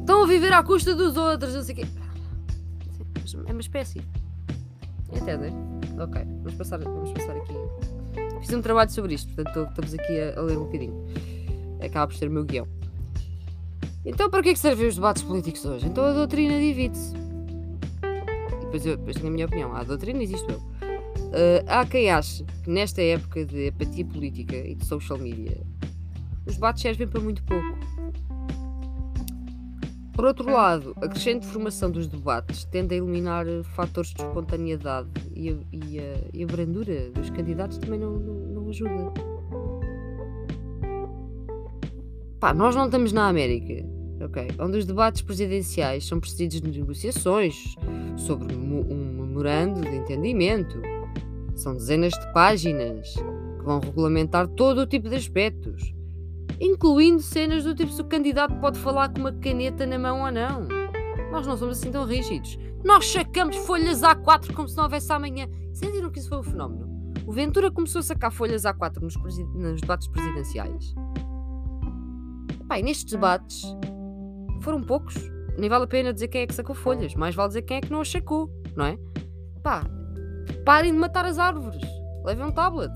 Estão 0.00 0.24
a 0.24 0.26
viver 0.26 0.52
à 0.52 0.64
custa 0.64 0.92
dos 0.92 1.16
outros, 1.16 1.54
não 1.54 1.62
sei 1.62 1.74
o 1.74 1.78
quê. 1.78 1.86
É 3.46 3.52
uma 3.52 3.60
espécie. 3.60 4.02
Entendem? 5.12 5.54
Ok, 6.00 6.20
vamos 6.42 6.54
passar, 6.54 6.80
vamos 6.80 7.12
passar 7.12 7.36
aqui. 7.36 7.91
Fiz 8.42 8.52
um 8.52 8.60
trabalho 8.60 8.90
sobre 8.90 9.14
isto, 9.14 9.32
portanto 9.32 9.68
estamos 9.70 9.94
aqui 9.94 10.20
a, 10.20 10.38
a 10.38 10.42
ler 10.42 10.58
um 10.58 10.64
bocadinho. 10.64 11.06
Acaba 11.80 12.08
por 12.08 12.16
ser 12.16 12.28
o 12.28 12.32
meu 12.32 12.44
guião. 12.44 12.66
Então 14.04 14.28
para 14.28 14.42
que 14.42 14.48
é 14.48 14.52
que 14.52 14.58
servem 14.58 14.88
os 14.88 14.96
debates 14.96 15.22
políticos 15.22 15.64
hoje? 15.64 15.86
Então 15.86 16.04
a 16.04 16.12
doutrina 16.12 16.58
divide-se. 16.58 17.14
Depois, 18.60 18.84
eu, 18.84 18.96
depois 18.96 19.16
tenho 19.16 19.28
a 19.28 19.32
minha 19.32 19.46
opinião. 19.46 19.76
Há 19.76 19.84
doutrina, 19.84 20.22
existe 20.22 20.50
eu. 20.50 20.58
Uh, 20.58 21.64
há 21.68 21.86
quem 21.86 22.10
ache 22.10 22.44
que 22.64 22.70
nesta 22.70 23.00
época 23.00 23.44
de 23.44 23.68
apatia 23.68 24.04
política 24.04 24.56
e 24.56 24.74
de 24.74 24.84
social 24.84 25.18
media, 25.18 25.62
os 26.44 26.54
debates 26.54 26.82
servem 26.82 27.06
para 27.06 27.20
muito 27.20 27.44
pouco. 27.44 27.78
Por 30.12 30.26
outro 30.26 30.50
lado, 30.50 30.94
a 31.00 31.08
crescente 31.08 31.46
formação 31.46 31.90
dos 31.90 32.06
debates 32.06 32.64
tende 32.64 32.94
a 32.94 32.98
eliminar 32.98 33.48
eh, 33.48 33.62
fatores 33.62 34.12
de 34.12 34.22
espontaneidade 34.22 35.08
e 35.34 35.48
a, 35.48 35.54
e 35.72 35.98
a, 35.98 36.14
e 36.34 36.44
a 36.44 36.46
brandura 36.46 37.10
dos 37.10 37.30
candidatos 37.30 37.78
também 37.78 37.98
não, 37.98 38.18
não, 38.18 38.34
não 38.34 38.68
ajuda. 38.68 39.12
Pá, 42.38 42.52
nós 42.52 42.74
não 42.74 42.86
estamos 42.86 43.10
na 43.12 43.26
América, 43.26 43.86
ok? 44.20 44.48
Onde 44.60 44.78
os 44.78 44.84
debates 44.84 45.22
presidenciais 45.22 46.06
são 46.06 46.20
precedidos 46.20 46.60
de 46.60 46.80
negociações 46.80 47.74
sobre 48.16 48.54
um 48.54 49.12
memorando 49.42 49.80
de 49.80 49.96
entendimento. 49.96 50.80
São 51.54 51.72
dezenas 51.74 52.12
de 52.12 52.32
páginas 52.32 53.14
que 53.14 53.64
vão 53.64 53.80
regulamentar 53.80 54.46
todo 54.48 54.82
o 54.82 54.86
tipo 54.86 55.08
de 55.08 55.16
aspectos 55.16 55.94
incluindo 56.62 57.20
cenas 57.20 57.64
do 57.64 57.74
tipo 57.74 57.90
se 57.90 58.00
o 58.00 58.04
candidato 58.04 58.54
pode 58.60 58.78
falar 58.78 59.08
com 59.08 59.18
uma 59.18 59.32
caneta 59.32 59.84
na 59.84 59.98
mão 59.98 60.22
ou 60.22 60.30
não. 60.30 60.68
Nós 61.32 61.44
não 61.44 61.56
somos 61.56 61.78
assim 61.78 61.90
tão 61.90 62.04
rígidos. 62.04 62.56
Nós 62.84 63.04
sacamos 63.10 63.56
folhas 63.56 64.02
A4 64.02 64.54
como 64.54 64.68
se 64.68 64.76
não 64.76 64.84
houvesse 64.84 65.12
amanhã. 65.12 65.48
Sentiram 65.72 66.08
que 66.08 66.20
isso 66.20 66.28
foi 66.28 66.38
um 66.38 66.42
fenómeno? 66.44 66.88
O 67.26 67.32
Ventura 67.32 67.68
começou 67.68 67.98
a 67.98 68.02
sacar 68.02 68.30
folhas 68.30 68.62
A4 68.62 69.00
nos, 69.00 69.16
nos 69.54 69.80
debates 69.80 70.06
presidenciais. 70.06 70.94
E 72.76 72.82
nestes 72.82 73.12
debates 73.12 73.64
foram 74.60 74.80
poucos. 74.80 75.16
Nem 75.58 75.68
vale 75.68 75.84
a 75.84 75.88
pena 75.88 76.12
dizer 76.12 76.28
quem 76.28 76.42
é 76.42 76.46
que 76.46 76.54
sacou 76.54 76.76
folhas, 76.76 77.14
mais 77.14 77.34
vale 77.34 77.48
dizer 77.48 77.62
quem 77.62 77.78
é 77.78 77.80
que 77.80 77.90
não 77.90 78.00
as 78.00 78.10
sacou, 78.10 78.48
não 78.76 78.86
é? 78.86 78.96
Pá, 79.62 79.84
parem 80.64 80.92
de 80.92 80.98
matar 80.98 81.26
as 81.26 81.38
árvores. 81.38 81.82
Levem 82.24 82.46
um 82.46 82.52
tablet. 82.52 82.92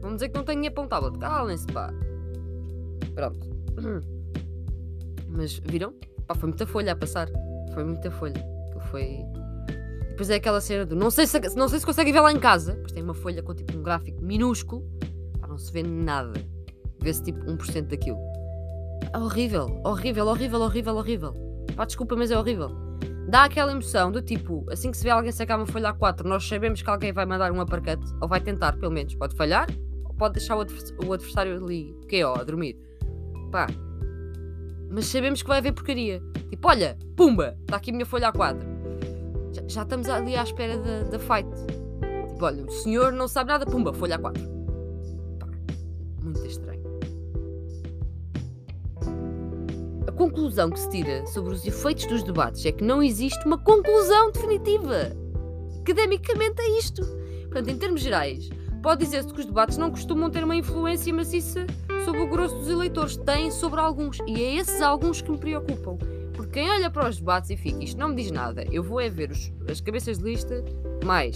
Vamos 0.00 0.16
dizer 0.16 0.30
que 0.30 0.36
não 0.36 0.44
tenho 0.44 0.56
dinheiro 0.56 0.74
para 0.74 0.84
um 0.84 0.88
tablet. 0.88 1.18
Calem-se, 1.18 1.66
pá. 1.68 1.92
Pronto. 3.14 3.48
Mas 5.28 5.60
viram? 5.64 5.94
Pá, 6.26 6.34
foi 6.34 6.48
muita 6.48 6.66
folha 6.66 6.92
a 6.92 6.96
passar. 6.96 7.28
Foi 7.74 7.84
muita 7.84 8.10
folha. 8.10 8.44
Foi. 8.90 9.18
Depois 10.08 10.30
é 10.30 10.36
aquela 10.36 10.60
cena 10.60 10.86
do. 10.86 10.96
Não 10.96 11.10
sei 11.10 11.26
se, 11.26 11.38
não 11.56 11.68
sei 11.68 11.80
se 11.80 11.86
consegue 11.86 12.12
ver 12.12 12.20
lá 12.20 12.32
em 12.32 12.38
casa. 12.38 12.72
Depois 12.72 12.92
tem 12.92 13.02
uma 13.02 13.14
folha 13.14 13.42
com 13.42 13.54
tipo 13.54 13.76
um 13.76 13.82
gráfico 13.82 14.22
minúsculo. 14.22 14.88
Pá, 15.40 15.46
não 15.46 15.58
se 15.58 15.72
vê 15.72 15.82
nada. 15.82 16.32
Vê-se 17.00 17.22
tipo 17.22 17.40
1% 17.44 17.88
daquilo. 17.88 18.18
É 19.12 19.18
horrível, 19.18 19.80
horrível, 19.84 20.26
horrível, 20.26 20.60
horrível, 20.60 20.96
horrível. 20.96 21.34
Pá, 21.76 21.84
desculpa, 21.84 22.16
mas 22.16 22.30
é 22.30 22.38
horrível. 22.38 22.70
Dá 23.28 23.44
aquela 23.44 23.72
emoção 23.72 24.10
do 24.10 24.22
tipo, 24.22 24.64
assim 24.70 24.90
que 24.90 24.96
se 24.96 25.04
vê 25.04 25.10
alguém 25.10 25.30
sacar 25.30 25.58
uma 25.58 25.66
folha 25.66 25.92
A4, 25.92 26.24
nós 26.24 26.48
sabemos 26.48 26.80
que 26.80 26.88
alguém 26.88 27.12
vai 27.12 27.26
mandar 27.26 27.52
um 27.52 27.60
uppercut, 27.60 28.02
ou 28.22 28.28
vai 28.28 28.40
tentar, 28.40 28.78
pelo 28.78 28.90
menos. 28.90 29.14
Pode 29.14 29.36
falhar, 29.36 29.68
ou 30.04 30.14
pode 30.14 30.34
deixar 30.34 30.56
o, 30.56 30.60
advers 30.60 30.94
o 31.06 31.12
adversário 31.12 31.62
ali, 31.62 31.94
que 32.08 32.16
é, 32.16 32.26
ó, 32.26 32.34
a 32.34 32.42
dormir. 32.42 32.76
Pá. 33.50 33.66
Mas 34.90 35.06
sabemos 35.06 35.42
que 35.42 35.48
vai 35.48 35.58
haver 35.58 35.72
porcaria. 35.72 36.22
Tipo, 36.50 36.68
olha, 36.68 36.98
pumba, 37.16 37.56
está 37.60 37.76
aqui 37.76 37.90
a 37.90 37.92
minha 37.92 38.06
folha 38.06 38.32
A4. 38.32 38.58
Já, 39.52 39.62
já 39.66 39.82
estamos 39.82 40.08
ali 40.08 40.36
à 40.36 40.42
espera 40.42 40.76
da, 41.04 41.18
fight. 41.18 41.48
Tipo, 42.28 42.44
olha, 42.44 42.64
o 42.64 42.70
senhor 42.70 43.12
não 43.12 43.28
sabe 43.28 43.50
nada, 43.50 43.66
pumba, 43.66 43.92
folha 43.92 44.18
A4. 44.18 44.38
Pá, 45.38 45.46
muito 46.22 46.46
estranho. 46.46 46.82
A 50.06 50.12
conclusão 50.12 50.70
que 50.70 50.80
se 50.80 50.88
tira 50.88 51.26
sobre 51.26 51.52
os 51.52 51.66
efeitos 51.66 52.06
dos 52.06 52.22
debates 52.22 52.64
é 52.64 52.72
que 52.72 52.82
não 52.82 53.02
existe 53.02 53.44
uma 53.46 53.58
conclusão 53.58 54.32
definitiva. 54.32 55.12
Academicamente 55.80 56.60
é 56.60 56.78
isto. 56.78 57.02
Portanto, 57.42 57.68
em 57.68 57.78
termos 57.78 58.00
gerais, 58.00 58.48
pode 58.82 59.04
dizer-se 59.04 59.32
que 59.32 59.40
os 59.40 59.46
debates 59.46 59.76
não 59.76 59.90
costumam 59.90 60.30
ter 60.30 60.44
uma 60.44 60.56
influência 60.56 61.12
maciça 61.12 61.66
sobre 62.04 62.20
o 62.20 62.26
grosso 62.26 62.56
dos 62.56 62.68
eleitores. 62.68 63.16
Têm 63.16 63.50
sobre 63.50 63.80
alguns. 63.80 64.18
E 64.26 64.42
é 64.42 64.54
esses 64.56 64.80
alguns 64.80 65.20
que 65.20 65.30
me 65.30 65.38
preocupam. 65.38 65.96
Porque 66.34 66.60
quem 66.60 66.70
olha 66.70 66.90
para 66.90 67.08
os 67.08 67.18
debates 67.18 67.50
e 67.50 67.56
fica, 67.56 67.82
isto 67.82 67.98
não 67.98 68.10
me 68.10 68.14
diz 68.14 68.30
nada, 68.30 68.64
eu 68.70 68.82
vou 68.82 69.00
é 69.00 69.08
ver 69.08 69.30
os, 69.30 69.52
as 69.68 69.80
cabeças 69.80 70.18
de 70.18 70.24
lista 70.24 70.64
mais 71.04 71.34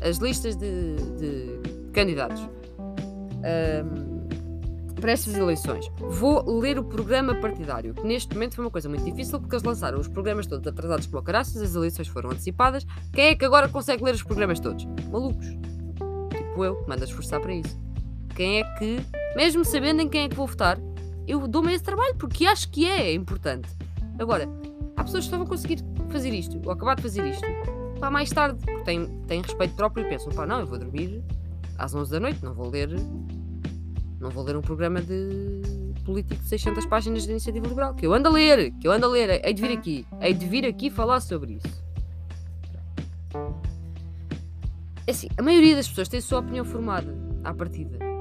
as 0.00 0.18
listas 0.18 0.56
de, 0.56 0.96
de 1.18 1.90
candidatos. 1.92 2.42
Um, 2.42 4.14
para 5.00 5.12
estas 5.12 5.34
eleições. 5.34 5.90
Vou 5.98 6.60
ler 6.60 6.78
o 6.78 6.84
programa 6.84 7.34
partidário, 7.34 7.92
que 7.92 8.02
neste 8.04 8.32
momento 8.32 8.54
foi 8.54 8.64
uma 8.64 8.70
coisa 8.70 8.88
muito 8.88 9.04
difícil 9.04 9.38
porque 9.38 9.54
eles 9.54 9.62
lançaram 9.62 9.98
os 9.98 10.08
programas 10.08 10.46
todos 10.46 10.66
atrasados 10.66 11.06
como 11.06 11.22
caraças, 11.22 11.60
as 11.60 11.74
eleições 11.74 12.08
foram 12.08 12.30
antecipadas. 12.30 12.86
Quem 13.12 13.26
é 13.26 13.34
que 13.34 13.44
agora 13.44 13.68
consegue 13.68 14.02
ler 14.02 14.14
os 14.14 14.22
programas 14.22 14.60
todos? 14.60 14.86
Malucos. 15.10 15.46
Tipo 16.30 16.64
eu, 16.64 16.76
que 16.76 16.88
manda 16.88 17.04
esforçar 17.04 17.38
para 17.38 17.52
isso. 17.52 17.78
Quem 18.34 18.60
é 18.60 18.64
que, 18.78 18.96
mesmo 19.36 19.64
sabendo 19.64 20.02
em 20.02 20.08
quem 20.08 20.22
é 20.22 20.28
que 20.28 20.36
vou 20.36 20.46
votar, 20.46 20.78
eu 21.26 21.46
dou-me 21.48 21.72
esse 21.72 21.84
trabalho 21.84 22.14
porque 22.16 22.46
acho 22.46 22.68
que 22.70 22.86
é 22.86 23.12
importante. 23.12 23.68
Agora, 24.18 24.48
há 24.96 25.04
pessoas 25.04 25.24
que 25.24 25.30
estão 25.30 25.42
a 25.42 25.46
conseguir 25.46 25.78
fazer 26.10 26.32
isto, 26.32 26.60
ou 26.64 26.70
acabar 26.70 26.96
de 26.96 27.02
fazer 27.02 27.26
isto, 27.26 27.46
pá, 27.98 28.10
mais 28.10 28.30
tarde, 28.30 28.58
porque 28.64 28.82
têm, 28.84 29.06
têm 29.26 29.42
respeito 29.42 29.74
próprio 29.74 30.06
e 30.06 30.08
pensam, 30.08 30.32
pá, 30.32 30.46
não, 30.46 30.60
eu 30.60 30.66
vou 30.66 30.78
dormir 30.78 31.22
às 31.78 31.94
11 31.94 32.10
da 32.10 32.20
noite, 32.20 32.44
não 32.44 32.54
vou 32.54 32.68
ler 32.68 32.90
não 34.24 34.30
vou 34.30 34.42
ler 34.42 34.56
um 34.56 34.62
programa 34.62 35.02
de 35.02 35.60
político 36.02 36.42
de 36.42 36.48
600 36.48 36.86
páginas 36.86 37.24
de 37.24 37.30
iniciativa 37.30 37.66
liberal. 37.66 37.94
Que 37.94 38.06
eu 38.06 38.14
ando 38.14 38.28
a 38.28 38.32
ler, 38.32 38.70
que 38.80 38.88
eu 38.88 38.92
ando 38.92 39.04
a 39.04 39.08
ler. 39.10 39.44
Hei 39.44 39.52
de 39.52 39.60
vir 39.60 39.76
aqui. 39.76 40.06
Hei 40.18 40.32
de 40.32 40.46
vir 40.46 40.64
aqui 40.64 40.88
falar 40.88 41.20
sobre 41.20 41.54
isso. 41.54 41.84
É 45.06 45.10
assim, 45.10 45.28
a 45.36 45.42
maioria 45.42 45.76
das 45.76 45.86
pessoas 45.86 46.08
tem 46.08 46.18
a 46.18 46.22
sua 46.22 46.38
opinião 46.38 46.64
formada 46.64 47.14
à 47.44 47.52
partida. 47.52 48.13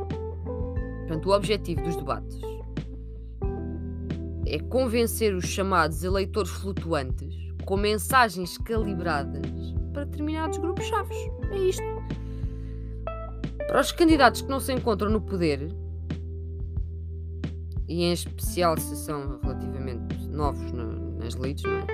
Portanto, 1.07 1.29
o 1.29 1.35
objetivo 1.35 1.81
dos 1.83 1.95
debates 1.95 2.39
é 4.45 4.59
convencer 4.59 5.33
os 5.33 5.45
chamados 5.45 6.03
eleitores 6.03 6.51
flutuantes 6.51 7.35
com 7.65 7.77
mensagens 7.77 8.57
calibradas 8.57 9.41
para 9.93 10.05
determinados 10.05 10.57
grupos 10.57 10.85
chaves. 10.85 11.17
É 11.51 11.57
isto. 11.57 11.83
Para 13.67 13.81
os 13.81 13.91
candidatos 13.91 14.41
que 14.41 14.49
não 14.49 14.59
se 14.59 14.73
encontram 14.73 15.09
no 15.09 15.21
poder, 15.21 15.69
e 17.87 18.03
em 18.03 18.13
especial 18.13 18.77
se 18.77 18.95
são 18.95 19.39
relativamente 19.41 20.27
novos 20.27 20.71
no, 20.71 21.17
nas 21.17 21.35
leads, 21.35 21.63
não 21.63 21.73
é? 21.73 21.85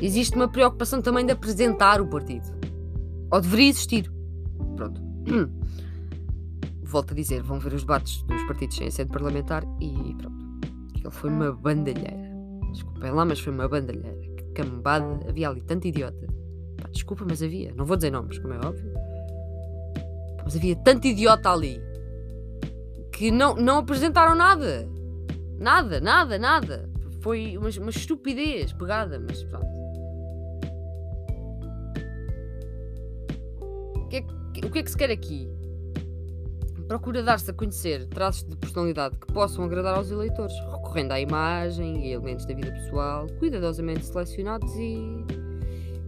Existe 0.00 0.34
uma 0.34 0.48
preocupação 0.48 1.00
também 1.00 1.24
de 1.24 1.32
apresentar 1.32 2.00
o 2.00 2.06
partido. 2.06 2.46
Ou 3.30 3.40
deveria 3.40 3.68
existir. 3.68 4.12
Pronto. 4.76 5.00
Volto 6.92 7.12
a 7.12 7.14
dizer, 7.14 7.42
vão 7.42 7.58
ver 7.58 7.72
os 7.72 7.80
debates 7.80 8.22
dos 8.24 8.42
partidos 8.42 8.76
sem 8.76 8.90
sede 8.90 9.10
parlamentar 9.10 9.64
e 9.80 10.14
pronto. 10.14 10.44
Aquilo 10.90 11.10
foi 11.10 11.30
uma 11.30 11.50
bandalheira. 11.50 12.30
Desculpem 12.70 13.10
lá, 13.10 13.24
mas 13.24 13.40
foi 13.40 13.50
uma 13.50 13.66
bandalheira. 13.66 14.20
Que 14.36 14.44
cambada, 14.52 15.26
havia 15.26 15.48
ali 15.48 15.62
tanto 15.62 15.88
idiota. 15.88 16.26
Pá, 16.76 16.90
desculpa, 16.90 17.24
mas 17.26 17.42
havia. 17.42 17.72
Não 17.74 17.86
vou 17.86 17.96
dizer 17.96 18.10
nomes, 18.10 18.38
como 18.38 18.52
é 18.52 18.58
óbvio. 18.58 18.92
Mas 20.44 20.54
havia 20.54 20.76
tanto 20.76 21.06
idiota 21.06 21.50
ali 21.50 21.80
que 23.10 23.30
não, 23.30 23.54
não 23.54 23.78
apresentaram 23.78 24.34
nada. 24.34 24.86
Nada, 25.58 25.98
nada, 25.98 26.38
nada. 26.38 26.90
Foi 27.22 27.56
uma, 27.56 27.70
uma 27.70 27.90
estupidez 27.90 28.74
pegada, 28.74 29.18
mas 29.18 29.42
pronto. 29.44 29.66
O 33.96 34.08
que, 34.10 34.16
é 34.16 34.20
que, 34.20 34.66
o 34.66 34.70
que 34.70 34.78
é 34.78 34.82
que 34.82 34.90
se 34.90 34.96
quer 34.98 35.10
aqui? 35.10 35.51
Procura 36.92 37.22
dar-se 37.22 37.50
a 37.50 37.54
conhecer 37.54 38.06
traços 38.08 38.44
de 38.44 38.54
personalidade 38.54 39.16
que 39.16 39.26
possam 39.32 39.64
agradar 39.64 39.96
aos 39.96 40.10
eleitores, 40.10 40.54
recorrendo 40.70 41.12
à 41.12 41.18
imagem 41.18 42.06
e 42.06 42.12
elementos 42.12 42.44
da 42.44 42.52
vida 42.52 42.70
pessoal, 42.70 43.26
cuidadosamente 43.38 44.04
selecionados 44.04 44.70
e. 44.76 45.24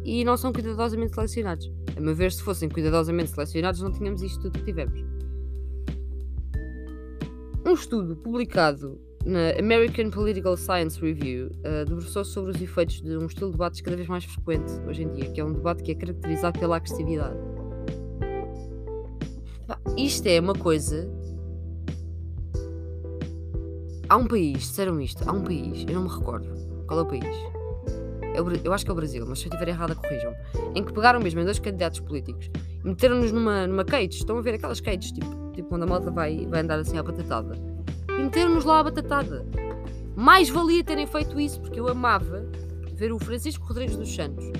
e 0.04 0.22
não 0.26 0.36
são 0.36 0.52
cuidadosamente 0.52 1.14
selecionados. 1.14 1.72
A 1.96 2.00
meu 2.02 2.14
ver, 2.14 2.30
se 2.32 2.42
fossem 2.42 2.68
cuidadosamente 2.68 3.30
selecionados, 3.30 3.80
não 3.80 3.90
tínhamos 3.92 4.20
isto 4.20 4.42
tudo 4.42 4.58
que 4.58 4.64
tivemos. 4.66 5.02
Um 7.64 7.72
estudo 7.72 8.14
publicado 8.16 9.00
na 9.24 9.58
American 9.58 10.10
Political 10.10 10.54
Science 10.58 11.00
Review 11.00 11.46
uh, 11.46 11.86
debruçou 11.86 12.26
sobre 12.26 12.50
os 12.50 12.60
efeitos 12.60 13.00
de 13.00 13.16
um 13.16 13.24
estilo 13.24 13.46
de 13.46 13.52
debates 13.52 13.80
cada 13.80 13.96
vez 13.96 14.06
mais 14.06 14.26
frequente 14.26 14.70
hoje 14.86 15.04
em 15.04 15.10
dia, 15.12 15.32
que 15.32 15.40
é 15.40 15.44
um 15.46 15.54
debate 15.54 15.82
que 15.82 15.92
é 15.92 15.94
caracterizado 15.94 16.60
pela 16.60 16.76
agressividade. 16.76 17.53
Isto 19.96 20.26
é 20.26 20.40
uma 20.40 20.54
coisa. 20.54 21.08
Há 24.08 24.16
um 24.16 24.26
país, 24.26 24.58
disseram 24.58 25.00
isto, 25.00 25.28
há 25.28 25.32
um 25.32 25.42
país, 25.42 25.84
eu 25.88 25.94
não 25.94 26.04
me 26.04 26.08
recordo. 26.08 26.48
Qual 26.86 27.00
é 27.00 27.02
o 27.02 27.06
país? 27.06 27.36
É 28.34 28.42
o, 28.42 28.50
eu 28.64 28.72
acho 28.72 28.84
que 28.84 28.90
é 28.90 28.92
o 28.92 28.96
Brasil, 28.96 29.24
mas 29.26 29.38
se 29.38 29.46
eu 29.46 29.52
estiver 29.52 29.68
errada, 29.68 29.94
corrijam. 29.94 30.34
Em 30.74 30.84
que 30.84 30.92
pegaram 30.92 31.20
mesmo 31.20 31.42
dois 31.42 31.58
candidatos 31.58 32.00
políticos 32.00 32.50
e 32.84 32.88
meteram-nos 32.88 33.32
numa, 33.32 33.66
numa 33.66 33.84
cage. 33.84 34.10
Estão 34.10 34.36
a 34.36 34.42
ver 34.42 34.54
aquelas 34.54 34.80
cages, 34.80 35.12
tipo, 35.12 35.52
tipo 35.52 35.74
onde 35.74 35.84
a 35.84 35.86
malta 35.86 36.10
vai, 36.10 36.46
vai 36.46 36.60
andar 36.60 36.78
assim 36.78 36.98
à 36.98 37.02
batatada 37.02 37.54
e 38.08 38.22
meteram-nos 38.22 38.64
lá 38.64 38.80
a 38.80 38.84
batatada. 38.84 39.46
Mais 40.16 40.48
valia 40.48 40.84
terem 40.84 41.06
feito 41.06 41.40
isso, 41.40 41.60
porque 41.60 41.80
eu 41.80 41.88
amava 41.88 42.46
ver 42.92 43.12
o 43.12 43.18
Francisco 43.18 43.66
Rodrigues 43.66 43.96
dos 43.96 44.14
Santos 44.14 44.52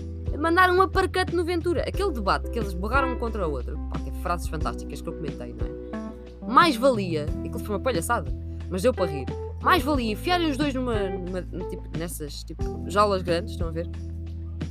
mandar 0.44 0.70
um 0.70 0.82
aparcate 0.82 1.34
no 1.34 1.42
Ventura. 1.42 1.82
Aquele 1.88 2.12
debate 2.12 2.50
que 2.50 2.58
eles 2.58 2.74
borraram 2.74 3.12
um 3.12 3.16
contra 3.16 3.48
o 3.48 3.50
outro. 3.50 3.78
Pá, 3.90 3.98
tem 3.98 4.12
frases 4.24 4.48
fantásticas 4.48 5.02
que 5.02 5.08
eu 5.08 5.12
comentei, 5.12 5.54
não 5.54 5.66
é? 5.66 6.50
Mais 6.50 6.76
valia, 6.76 7.26
e 7.44 7.48
aquilo 7.48 7.58
foi 7.62 7.76
uma 7.76 7.80
palhaçada, 7.80 8.32
mas 8.70 8.80
deu 8.80 8.92
para 8.92 9.04
rir. 9.04 9.26
Mais 9.62 9.82
valia 9.82 10.12
enfiarem 10.12 10.50
os 10.50 10.56
dois 10.56 10.74
numa, 10.74 11.10
numa 11.10 11.42
tipo, 11.68 11.82
nessas 11.98 12.42
tipo, 12.42 12.84
jaulas 12.86 13.22
grandes, 13.22 13.52
estão 13.52 13.68
a 13.68 13.70
ver? 13.70 13.88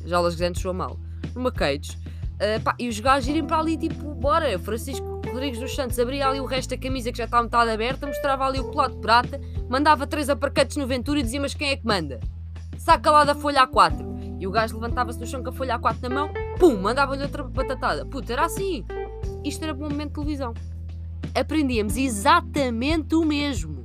Jaulas 0.05 0.35
grandes 0.35 0.61
soa 0.61 0.73
mal. 0.73 0.99
Numa 1.35 1.51
cage. 1.51 1.97
Uh, 2.33 2.61
pá, 2.63 2.75
e 2.79 2.89
os 2.89 2.99
gajos 2.99 3.29
irem 3.29 3.45
para 3.45 3.59
ali, 3.59 3.77
tipo, 3.77 4.13
bora, 4.15 4.57
Francisco 4.57 5.21
Rodrigues 5.31 5.59
dos 5.59 5.75
Santos 5.75 5.99
abria 5.99 6.27
ali 6.27 6.39
o 6.39 6.45
resto 6.45 6.71
da 6.71 6.77
camisa 6.77 7.11
que 7.11 7.17
já 7.19 7.25
está 7.25 7.41
metade 7.41 7.69
aberta, 7.69 8.07
mostrava 8.07 8.45
ali 8.45 8.59
o 8.59 8.65
colado 8.65 8.95
de 8.95 9.01
prata, 9.01 9.39
mandava 9.69 10.07
três 10.07 10.29
aparcates 10.29 10.77
no 10.77 10.87
Ventura 10.87 11.19
e 11.19 11.23
dizia: 11.23 11.39
Mas 11.39 11.53
quem 11.53 11.69
é 11.69 11.75
que 11.75 11.85
manda? 11.85 12.19
Saca 12.77 13.09
lá 13.11 13.23
da 13.23 13.35
folha 13.35 13.67
A4. 13.67 14.37
E 14.39 14.47
o 14.47 14.51
gajo 14.51 14.75
levantava-se 14.75 15.17
do 15.17 15.25
chão 15.25 15.41
com 15.41 15.49
a 15.49 15.53
folha 15.53 15.79
A4 15.79 16.01
na 16.01 16.09
mão, 16.09 16.29
pum, 16.59 16.75
mandava-lhe 16.75 17.23
outra 17.23 17.43
batatada. 17.43 18.05
Puta, 18.05 18.33
era 18.33 18.45
assim. 18.45 18.83
Isto 19.43 19.63
era 19.63 19.73
bom 19.73 19.89
momento 19.89 20.09
de 20.09 20.13
televisão. 20.13 20.53
Aprendíamos 21.35 21.97
exatamente 21.97 23.15
o 23.15 23.25
mesmo. 23.25 23.83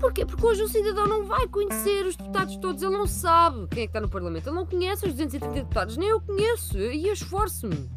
Porquê? 0.00 0.24
Porque 0.24 0.46
hoje 0.46 0.62
o 0.62 0.68
cidadão 0.68 1.06
não 1.06 1.24
vai 1.24 1.46
conhecer 1.48 2.06
os 2.06 2.16
deputados 2.16 2.56
todos, 2.56 2.82
ele 2.82 2.96
não 2.96 3.06
sabe 3.06 3.66
quem 3.68 3.82
é 3.82 3.86
que 3.86 3.90
está 3.90 4.00
no 4.00 4.08
Parlamento, 4.08 4.48
ele 4.48 4.56
não 4.56 4.64
conhece 4.64 5.06
os 5.06 5.12
230 5.12 5.54
deputados, 5.54 5.96
nem 5.96 6.08
eu 6.08 6.20
conheço, 6.20 6.78
e 6.78 7.06
eu 7.06 7.12
esforço-me. 7.12 7.90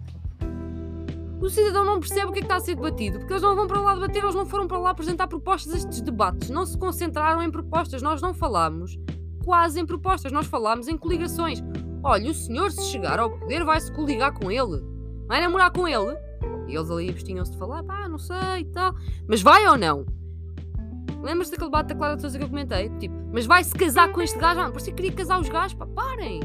O 1.39 1.50
cidadão 1.50 1.86
não 1.86 2.00
percebe 2.00 2.28
o 2.28 2.32
que 2.32 2.39
é 2.39 2.41
que 2.41 2.45
está 2.45 2.56
a 2.56 2.60
ser 2.60 2.76
debatido, 2.76 3.19
porque 3.19 3.34
eles 3.34 3.43
não 3.43 3.56
vão 3.56 3.67
para 3.67 3.80
lá 3.80 3.93
debater, 3.93 4.24
eles 4.24 4.36
não 4.36 4.45
foram 4.45 4.67
para 4.67 4.80
lá 4.80 4.91
apresentar 4.91 5.28
propostas 5.28 5.74
a 5.74 5.78
estes 5.78 6.02
debates, 6.02 6.50
não 6.50 6.65
se 6.65 6.78
concentraram 6.78 7.41
em 7.41 7.52
propostas, 7.52 8.02
nós 8.02 8.21
não 8.21 8.34
falámos 8.34 8.97
quase 9.43 9.80
em 9.80 9.86
propostas, 9.86 10.32
nós 10.32 10.45
falámos 10.47 10.88
em 10.88 10.97
coligações. 10.97 11.63
Olha, 12.03 12.31
o 12.31 12.33
senhor 12.33 12.71
se 12.71 12.83
chegar 12.85 13.19
ao 13.19 13.29
poder 13.29 13.63
vai-se 13.63 13.91
coligar 13.91 14.33
com 14.33 14.51
ele, 14.51 14.81
vai 15.27 15.39
namorar 15.39 15.71
com 15.71 15.87
ele, 15.87 16.17
e 16.67 16.75
eles 16.75 16.89
ali 16.89 17.09
abstinham-se 17.09 17.51
de 17.51 17.57
falar, 17.57 17.83
pá, 17.83 18.07
não 18.09 18.17
sei 18.17 18.61
e 18.61 18.65
tal, 18.65 18.95
mas 19.27 19.41
vai 19.41 19.67
ou 19.67 19.77
não? 19.77 20.05
Lembras-te 21.21 21.51
daquele 21.51 21.69
debate 21.69 21.87
da 21.89 21.95
Clara 21.95 22.15
de 22.15 22.21
Sousa 22.21 22.39
que 22.39 22.43
eu 22.43 22.49
comentei? 22.49 22.89
Tipo, 22.97 23.13
mas 23.31 23.45
vai-se 23.45 23.73
casar 23.75 24.11
com 24.11 24.21
este 24.21 24.39
gajo? 24.39 24.59
Ah, 24.59 24.69
parecia 24.69 24.91
que 24.91 25.01
queria 25.01 25.15
casar 25.15 25.39
os 25.39 25.47
gajos, 25.47 25.75
pá, 25.75 25.85
parem! 25.85 26.39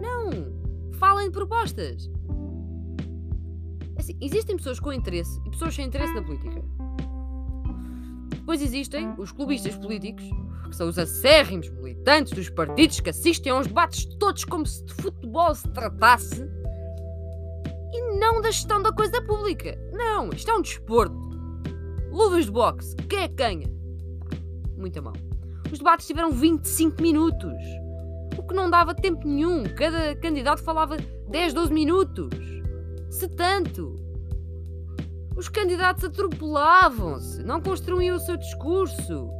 Não! 0.00 0.92
Falem 0.98 1.26
de 1.26 1.32
propostas! 1.32 2.10
É 3.94 4.00
assim, 4.00 4.16
existem 4.20 4.56
pessoas 4.56 4.80
com 4.80 4.92
interesse 4.92 5.40
e 5.46 5.50
pessoas 5.50 5.74
sem 5.74 5.86
interesse 5.86 6.12
na 6.14 6.22
política. 6.22 6.60
Depois 8.30 8.60
existem 8.62 9.14
os 9.18 9.30
clubistas 9.30 9.76
políticos, 9.76 10.24
que 10.68 10.76
são 10.76 10.88
os 10.88 10.98
acérrimos 10.98 11.68
militantes 11.70 12.32
dos 12.32 12.48
partidos 12.50 13.00
que 13.00 13.10
assistem 13.10 13.52
aos 13.52 13.66
debates 13.66 14.04
todos 14.18 14.44
como 14.44 14.66
se 14.66 14.84
de 14.84 14.94
futebol 14.94 15.54
se 15.54 15.68
tratasse 15.70 16.48
e 17.92 18.18
não 18.18 18.40
da 18.40 18.50
gestão 18.50 18.82
da 18.82 18.92
coisa 18.92 19.20
pública. 19.22 19.78
Não, 19.92 20.30
isto 20.30 20.50
é 20.50 20.54
um 20.54 20.62
desporto. 20.62 21.16
Luvas 22.10 22.46
de 22.46 22.50
boxe, 22.50 22.96
quem 23.08 23.20
é 23.20 23.28
que 23.28 23.34
ganha? 23.34 23.70
Muito 24.76 25.02
mal. 25.02 25.14
Os 25.70 25.78
debates 25.78 26.06
tiveram 26.06 26.30
25 26.30 27.02
minutos, 27.02 27.52
o 28.36 28.42
que 28.42 28.54
não 28.54 28.70
dava 28.70 28.94
tempo 28.94 29.26
nenhum. 29.26 29.64
Cada 29.74 30.16
candidato 30.16 30.62
falava 30.62 30.96
10, 31.28 31.52
12 31.52 31.72
minutos. 31.72 32.28
Se 33.10 33.28
tanto. 33.28 33.96
Os 35.36 35.48
candidatos 35.48 36.02
atropelavam-se, 36.02 37.42
não 37.44 37.60
construíam 37.60 38.16
o 38.16 38.20
seu 38.20 38.36
discurso. 38.36 39.30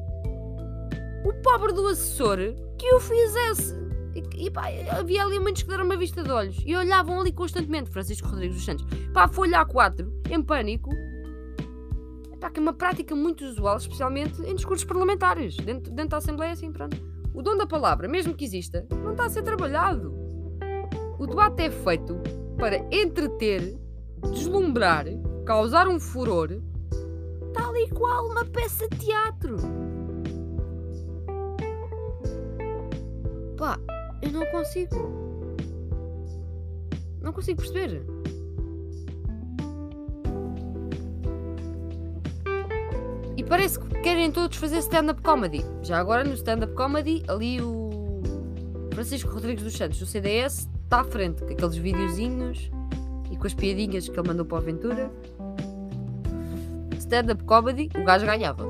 O 1.29 1.35
pobre 1.43 1.75
do 1.75 1.87
assessor 1.89 2.39
que 2.79 2.95
o 2.95 2.99
fizesse. 2.99 3.77
E, 4.15 4.47
e 4.47 4.51
pá, 4.51 4.63
havia 4.99 5.23
ali 5.23 5.39
muitos 5.39 5.63
que 5.63 5.69
deram 5.69 5.85
uma 5.85 5.97
vista 5.97 6.23
de 6.23 6.31
olhos 6.31 6.57
e 6.65 6.75
olhavam 6.75 7.21
ali 7.21 7.33
constantemente 7.33 7.91
Francisco 7.91 8.29
Rodrigues 8.29 8.57
dos 8.57 8.65
Santos. 8.65 8.87
Pá, 9.13 9.29
folha 9.29 9.63
A4, 9.63 10.11
em 10.31 10.43
pânico, 10.43 10.91
Pá, 12.41 12.49
que 12.49 12.59
é 12.61 12.63
uma 12.63 12.73
prática 12.73 13.15
muito 13.15 13.45
usual, 13.45 13.77
especialmente 13.77 14.41
em 14.41 14.55
discursos 14.55 14.87
parlamentares, 14.87 15.55
dentro, 15.57 15.93
dentro 15.93 16.11
da 16.13 16.17
Assembleia, 16.17 16.53
assim, 16.53 16.73
pronto. 16.73 16.97
O 17.35 17.43
dom 17.43 17.59
da 17.59 17.67
palavra, 17.67 18.09
mesmo 18.09 18.35
que 18.35 18.47
exista, 18.47 18.87
não 18.91 19.11
está 19.11 19.27
a 19.27 19.31
ser 19.31 19.43
trabalhado. 19.43 20.15
O 21.19 21.27
debate 21.27 21.65
é 21.65 21.71
feito 21.71 22.17
para 22.57 22.79
entreter, 22.91 23.77
deslumbrar, 24.33 25.05
causar 25.45 25.89
um 25.89 26.01
furor, 26.01 26.49
tal 27.53 27.77
e 27.77 27.87
qual 27.91 28.29
uma 28.29 28.47
peça 28.47 28.89
de 28.89 28.97
teatro. 28.97 29.78
Pá, 33.69 33.79
eu 34.23 34.31
não 34.31 34.47
consigo. 34.47 34.97
Não 37.21 37.35
consigo 37.35 37.61
perceber. 37.61 38.03
parece 43.49 43.81
que 43.81 43.89
querem 44.03 44.31
todos 44.31 44.59
fazer 44.59 44.79
stand-up 44.79 45.23
comedy. 45.23 45.65
Já 45.83 45.99
agora 45.99 46.23
no 46.23 46.35
stand-up 46.35 46.75
comedy, 46.75 47.23
ali 47.29 47.61
o 47.63 48.21
Francisco 48.93 49.33
Rodrigues 49.33 49.65
dos 49.65 49.75
Santos, 49.75 49.99
do 49.99 50.05
CDS, 50.05 50.69
está 50.83 51.01
à 51.01 51.05
frente 51.05 51.43
com 51.43 51.51
aqueles 51.51 51.77
videozinhos 51.77 52.71
e 53.31 53.37
com 53.37 53.47
as 53.47 53.55
piadinhas 53.55 54.07
que 54.07 54.21
ele 54.21 54.29
mandou 54.29 54.45
para 54.45 54.59
a 54.59 54.61
aventura. 54.61 55.11
Stand-up 56.99 57.43
comedy, 57.45 57.89
o 57.99 58.05
gajo 58.05 58.27
ganhava. 58.27 58.67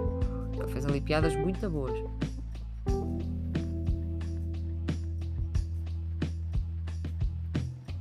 Ele 0.56 0.68
fez 0.68 0.86
ali 0.86 1.00
piadas 1.00 1.34
muito 1.34 1.68
boas. 1.68 2.17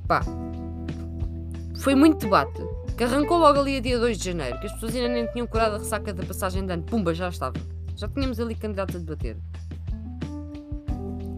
Pá, 0.08 0.22
foi 1.80 1.94
muito 1.94 2.20
debate 2.20 2.62
que 2.96 3.04
arrancou 3.04 3.36
logo 3.36 3.60
ali 3.60 3.76
a 3.76 3.80
dia 3.80 3.98
2 3.98 4.16
de 4.16 4.24
janeiro, 4.24 4.58
que 4.58 4.66
as 4.66 4.72
pessoas 4.72 4.96
ainda 4.96 5.08
nem 5.08 5.26
tinham 5.26 5.46
curado 5.46 5.76
a 5.76 5.78
ressaca 5.78 6.14
da 6.14 6.24
passagem 6.24 6.64
de 6.64 6.72
ano. 6.72 6.82
Pumba, 6.82 7.12
já 7.12 7.28
estava. 7.28 7.54
Já 7.94 8.08
tínhamos 8.08 8.40
ali 8.40 8.54
candidatos 8.54 8.96
a 8.96 8.98
debater. 8.98 9.36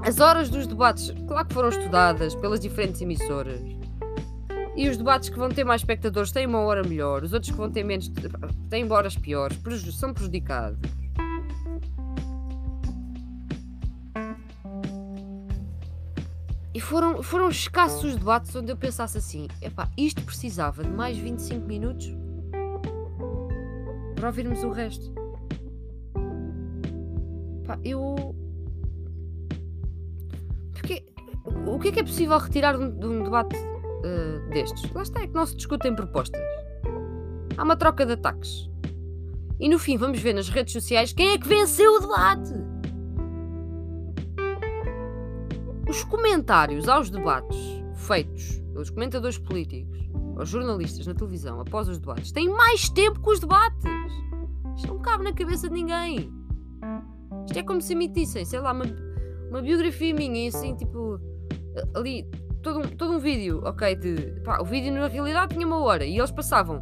As 0.02 0.20
horas 0.20 0.48
dos 0.48 0.68
debates, 0.68 1.12
claro 1.26 1.48
que 1.48 1.52
foram 1.52 1.68
estudadas 1.68 2.35
pelas 2.37 2.61
diferentes 2.61 3.02
emissoras. 3.02 3.61
E 4.76 4.88
os 4.88 4.96
debates 4.96 5.28
que 5.28 5.38
vão 5.38 5.48
ter 5.48 5.64
mais 5.64 5.80
espectadores 5.80 6.30
têm 6.30 6.46
uma 6.46 6.61
hora 6.61 6.83
melhor, 6.83 7.24
os 7.24 7.33
outros 7.33 7.50
que 7.50 7.59
vão 7.59 7.70
ter 7.70 7.83
menos 7.83 8.11
têm 8.70 8.90
horas 8.90 9.16
piores, 9.16 9.59
são 9.96 10.14
prejudicados. 10.14 10.78
E 16.80 16.82
foram, 16.82 17.22
foram 17.22 17.50
escassos 17.50 18.02
os 18.04 18.16
debates 18.16 18.56
onde 18.56 18.72
eu 18.72 18.76
pensasse 18.76 19.18
assim: 19.18 19.46
epá, 19.60 19.90
isto 19.98 20.22
precisava 20.22 20.82
de 20.82 20.88
mais 20.88 21.14
25 21.18 21.66
minutos 21.66 22.10
para 24.14 24.28
ouvirmos 24.28 24.64
o 24.64 24.70
resto. 24.70 25.12
Epá, 27.62 27.78
eu. 27.84 28.34
Porque. 30.72 31.04
O 31.66 31.78
que 31.78 31.88
é 31.88 31.92
que 31.92 32.00
é 32.00 32.02
possível 32.02 32.38
retirar 32.38 32.78
de 32.78 32.82
um, 32.82 32.98
de 32.98 33.06
um 33.06 33.24
debate 33.24 33.56
uh, 33.56 34.48
destes? 34.48 34.90
Lá 34.94 35.02
está, 35.02 35.20
é 35.20 35.26
que 35.26 35.34
não 35.34 35.44
se 35.44 35.56
discutem 35.56 35.94
propostas. 35.94 36.40
Há 37.58 37.62
uma 37.62 37.76
troca 37.76 38.06
de 38.06 38.12
ataques. 38.12 38.70
E 39.58 39.68
no 39.68 39.78
fim 39.78 39.98
vamos 39.98 40.18
ver 40.18 40.32
nas 40.32 40.48
redes 40.48 40.72
sociais 40.72 41.12
quem 41.12 41.32
é 41.32 41.38
que 41.38 41.46
venceu 41.46 41.96
o 41.96 42.00
debate. 42.00 42.54
Os 45.90 46.05
comentários 46.05 46.88
aos 46.88 47.11
debates 47.11 47.59
feitos 47.96 48.61
pelos 48.72 48.90
comentadores 48.90 49.38
políticos 49.38 49.98
ou 50.38 50.46
jornalistas 50.46 51.05
na 51.05 51.14
televisão 51.14 51.61
após 51.61 51.88
os 51.88 51.98
debates 51.98 52.31
têm 52.31 52.48
mais 52.48 52.88
tempo 52.88 53.20
que 53.20 53.29
os 53.29 53.40
debates. 53.40 53.83
Isto 54.76 54.87
não 54.87 55.00
cabe 55.00 55.24
na 55.24 55.33
cabeça 55.33 55.68
de 55.68 55.74
ninguém. 55.74 56.33
Isto 57.44 57.59
é 57.59 57.62
como 57.64 57.83
se 57.83 57.92
emitissem, 57.92 58.44
sei 58.44 58.61
lá, 58.61 58.70
uma, 58.70 58.85
uma 59.48 59.61
biografia 59.61 60.14
minha 60.14 60.48
assim, 60.48 60.76
tipo, 60.76 61.18
ali, 61.96 62.22
todo 62.62 62.79
um, 62.79 62.83
todo 62.83 63.14
um 63.14 63.18
vídeo, 63.18 63.61
ok? 63.64 63.96
De, 63.96 64.40
pá, 64.44 64.61
o 64.61 64.64
vídeo 64.64 64.92
na 64.92 65.09
realidade 65.09 65.57
tinha 65.57 65.66
uma 65.66 65.81
hora 65.81 66.05
e 66.05 66.16
eles 66.16 66.31
passavam 66.31 66.81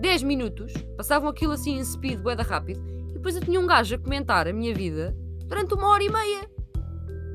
10 0.00 0.22
minutos, 0.22 0.72
passavam 0.96 1.28
aquilo 1.28 1.52
assim 1.52 1.78
em 1.78 1.84
speed, 1.84 2.22
boeda 2.22 2.44
rápido, 2.44 2.80
e 3.10 3.12
depois 3.12 3.36
eu 3.36 3.42
tinha 3.42 3.60
um 3.60 3.66
gajo 3.66 3.94
a 3.94 3.98
comentar 3.98 4.48
a 4.48 4.54
minha 4.54 4.74
vida 4.74 5.14
durante 5.46 5.74
uma 5.74 5.88
hora 5.88 6.02
e 6.02 6.10
meia 6.10 6.57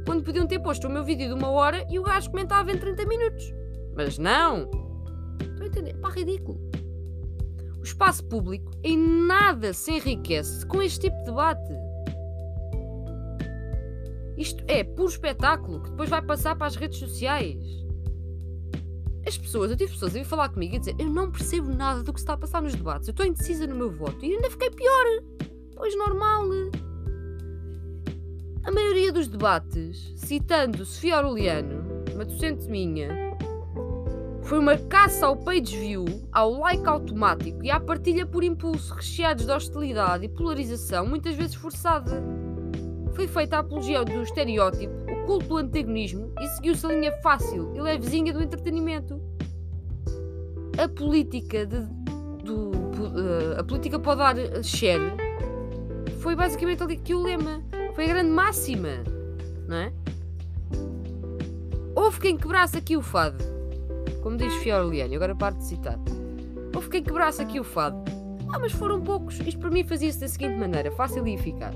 quando 0.06 0.24
podiam 0.24 0.48
ter 0.48 0.60
posto 0.60 0.88
o 0.88 0.90
meu 0.90 1.04
vídeo 1.04 1.28
de 1.28 1.34
uma 1.34 1.50
hora 1.50 1.86
e 1.90 1.98
o 2.00 2.04
gajo 2.04 2.30
comentava 2.30 2.72
em 2.72 2.78
30 2.78 3.06
minutos. 3.06 3.54
Mas 3.96 4.18
não! 4.18 4.70
Estou 5.40 5.64
a 5.64 5.68
entender? 5.68 5.94
Pá, 5.96 6.10
ridículo. 6.10 6.60
O 7.80 7.84
espaço 7.84 8.24
público 8.26 8.72
em 8.84 8.98
nada 8.98 9.74
se 9.74 9.92
enriquece 9.92 10.66
com 10.66 10.82
este 10.82 11.02
tipo 11.02 11.18
de 11.18 11.26
debate. 11.26 11.74
Isto 14.38 14.64
é 14.68 14.84
puro 14.84 15.10
espetáculo 15.10 15.82
que 15.82 15.92
depois 15.92 16.10
vai 16.10 16.22
passar 16.22 16.56
para 16.56 16.68
as 16.68 16.76
redes 16.76 16.98
sociais. 16.98 17.84
As 19.26 19.38
pessoas, 19.38 19.72
eu 19.72 19.78
tive 19.78 19.92
pessoas 19.92 20.16
a 20.16 20.20
vir 20.20 20.26
falar 20.26 20.50
comigo 20.50 20.76
e 20.76 20.80
dizer 20.80 20.96
eu 21.00 21.10
não 21.10 21.32
percebo 21.32 21.74
nada 21.74 22.04
do 22.04 22.12
que 22.12 22.20
se 22.20 22.24
está 22.24 22.34
a 22.34 22.38
passar 22.38 22.62
nos 22.62 22.76
debates, 22.76 23.08
eu 23.08 23.12
estou 23.12 23.26
indecisa 23.26 23.66
no 23.68 23.76
meu 23.76 23.92
voto 23.92 24.24
e 24.26 24.34
ainda 24.34 24.50
fiquei 24.50 24.70
pior. 24.70 25.06
Pois 25.76 25.96
normal. 25.98 26.44
A 28.66 28.72
maioria 28.72 29.12
dos 29.12 29.28
debates, 29.28 30.14
citando 30.16 30.86
Sofia 30.86 31.18
Aureliano, 31.18 31.84
uma 32.14 32.24
docente 32.24 32.70
minha, 32.70 33.10
foi 34.44 34.58
uma 34.58 34.78
caça 34.78 35.26
ao 35.26 35.36
page 35.36 35.78
view, 35.78 36.06
ao 36.32 36.52
like 36.52 36.88
automático 36.88 37.62
e 37.62 37.70
à 37.70 37.78
partilha 37.78 38.26
por 38.26 38.42
impulso, 38.42 38.94
recheados 38.94 39.46
de 39.46 39.52
hostilidade 39.52 40.26
e 40.26 40.30
polarização, 40.30 41.06
muitas 41.06 41.36
vezes 41.36 41.56
forçada. 41.56 42.24
Foi 43.14 43.28
feita 43.28 43.58
a 43.58 43.60
apologia 43.60 44.02
do 44.06 44.22
estereótipo, 44.22 44.94
o 45.12 45.26
culto 45.26 45.48
do 45.48 45.58
antagonismo 45.58 46.34
e 46.40 46.48
seguiu-se 46.48 46.86
a 46.86 46.90
linha 46.90 47.12
fácil 47.22 47.74
e 47.76 47.82
levezinha 47.82 48.32
do 48.32 48.42
entretenimento. 48.42 49.22
A 50.82 50.88
política 50.88 51.66
de, 51.66 51.82
do, 52.46 52.72
uh, 52.72 53.60
a 53.60 53.64
política 53.66 54.00
pode 54.00 54.20
dar 54.20 54.64
share 54.64 55.18
foi 56.20 56.34
basicamente 56.34 56.82
ali 56.82 56.96
que 56.96 57.14
o 57.14 57.22
lema 57.22 57.62
foi 57.96 58.06
a 58.06 58.08
grande 58.08 58.30
máxima, 58.32 59.04
não 59.68 59.78
é? 59.78 59.94
Houve 61.96 62.20
quem 62.20 62.38
quebrasse 62.38 62.78
aqui 62.78 62.98
o 62.98 63.02
fado, 63.02 63.44
como 64.22 64.36
diz 64.36 64.54
Fiorliano, 64.56 65.14
agora 65.16 65.36
paro 65.36 65.56
de 65.56 65.66
citar. 65.66 66.00
Houve 66.76 66.90
quem 66.90 67.04
quebrasse 67.04 67.42
aqui 67.42 67.60
o 67.60 67.64
fado. 67.64 67.98
Ah, 68.52 68.60
mas 68.60 68.72
foram 68.72 69.02
poucos. 69.02 69.40
Isto 69.40 69.60
para 69.60 69.70
mim 69.70 69.84
fazia-se 69.84 70.20
da 70.20 70.28
seguinte 70.28 70.58
maneira, 70.58 70.92
fácil 70.92 71.26
e 71.28 71.36
eficaz. 71.36 71.76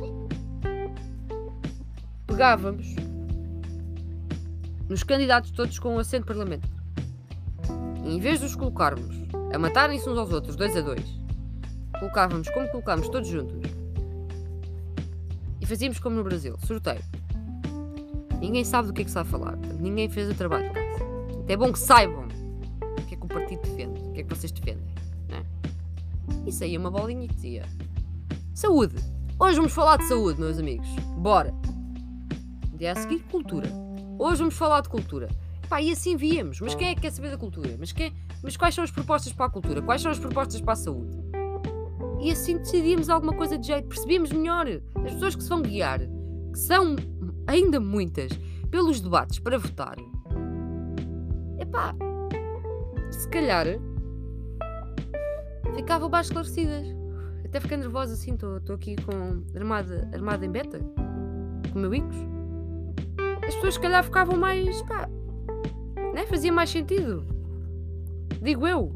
Pegávamos 2.25 2.95
nos 4.89 5.03
candidatos 5.03 5.51
todos 5.51 5.77
com 5.77 5.95
um 5.95 5.99
assento 5.99 6.25
parlamentar. 6.25 6.69
E 8.03 8.15
em 8.15 8.19
vez 8.19 8.39
de 8.39 8.45
os 8.45 8.55
colocarmos 8.55 9.15
a 9.53 9.57
matarem-se 9.59 10.09
uns 10.09 10.17
aos 10.17 10.31
outros, 10.31 10.55
dois 10.55 10.75
a 10.75 10.81
dois, 10.81 11.05
colocávamos 11.99 12.49
como 12.49 12.67
colocámos 12.69 13.09
todos 13.09 13.27
juntos 13.27 13.66
e 15.67 15.69
fazíamos 15.69 15.99
como 15.99 16.15
no 16.15 16.23
Brasil, 16.23 16.57
sorteio. 16.65 17.03
Ninguém 18.39 18.63
sabe 18.63 18.87
do 18.87 18.93
que 18.93 19.01
é 19.01 19.03
que 19.03 19.09
está 19.09 19.21
a 19.21 19.25
falar, 19.25 19.57
ninguém 19.57 20.09
fez 20.09 20.29
o 20.29 20.33
trabalho 20.33 20.69
de 20.69 20.73
casa. 20.73 21.03
É 21.49 21.57
bom 21.57 21.73
que 21.73 21.79
saibam 21.79 22.25
o 22.81 23.05
que 23.05 23.15
é 23.15 23.17
que 23.17 23.25
o 23.25 23.27
partido 23.27 23.61
defende, 23.61 23.99
o 23.99 24.13
que 24.13 24.21
é 24.21 24.23
que 24.23 24.33
vocês 24.33 24.51
defendem. 24.51 24.87
Não 25.29 25.37
é? 25.37 25.43
E 26.47 26.51
saía 26.53 26.79
uma 26.79 26.89
bolinha 26.89 27.27
que 27.27 27.35
dizia: 27.35 27.65
Saúde! 28.53 28.95
Hoje 29.37 29.57
vamos 29.57 29.73
falar 29.73 29.97
de 29.97 30.05
saúde, 30.05 30.39
meus 30.39 30.57
amigos. 30.57 30.87
Bora! 31.17 31.53
Dia 32.73 32.93
a 32.93 32.95
seguir, 32.95 33.19
cultura. 33.23 33.67
Hoje 34.17 34.39
vamos 34.39 34.55
falar 34.55 34.81
de 34.81 34.89
cultura. 34.89 35.27
Pá, 35.67 35.81
e 35.81 35.91
assim 35.91 36.15
víamos. 36.15 36.61
Mas 36.61 36.75
quem 36.75 36.87
é 36.87 36.95
que 36.95 37.01
quer 37.01 37.11
saber 37.11 37.29
da 37.29 37.37
cultura? 37.37 37.75
Mas, 37.77 37.91
quem... 37.91 38.13
Mas 38.41 38.55
quais 38.55 38.73
são 38.73 38.83
as 38.83 38.91
propostas 38.91 39.33
para 39.33 39.47
a 39.47 39.49
cultura? 39.49 39.81
Quais 39.81 40.01
são 40.01 40.11
as 40.11 40.19
propostas 40.19 40.61
para 40.61 40.73
a 40.73 40.77
saúde? 40.77 41.26
E 42.19 42.31
assim 42.31 42.57
decidíamos 42.57 43.09
alguma 43.09 43.33
coisa 43.33 43.57
de 43.57 43.67
jeito. 43.67 43.87
Percebíamos 43.87 44.31
melhor. 44.31 44.67
As 45.05 45.13
pessoas 45.13 45.35
que 45.35 45.43
se 45.43 45.49
vão 45.49 45.61
guiar, 45.61 45.99
que 45.99 46.59
são 46.59 46.95
ainda 47.45 47.79
muitas, 47.79 48.31
pelos 48.69 48.99
debates 48.99 49.39
para 49.39 49.57
votar. 49.57 49.95
Epá, 51.59 51.95
se 53.11 53.27
calhar 53.29 53.65
ficavam 55.75 56.09
mais 56.09 56.27
esclarecidas. 56.27 56.87
Até 57.45 57.61
fiquei 57.61 57.77
nervosa 57.77 58.13
assim, 58.13 58.33
estou 58.33 58.75
aqui 58.75 58.95
com 58.97 59.41
armada, 59.55 60.09
armada 60.13 60.45
em 60.45 60.51
beta, 60.51 60.79
com 61.71 61.79
o 61.79 61.81
meu 61.81 61.95
Icos. 61.95 62.17
As 63.47 63.55
pessoas 63.55 63.75
se 63.75 63.79
calhar 63.79 64.03
ficavam 64.03 64.37
mais, 64.37 64.81
pá, 64.81 65.07
né? 66.13 66.25
Fazia 66.25 66.51
mais 66.51 66.69
sentido. 66.69 67.25
Digo 68.41 68.67
eu. 68.67 68.91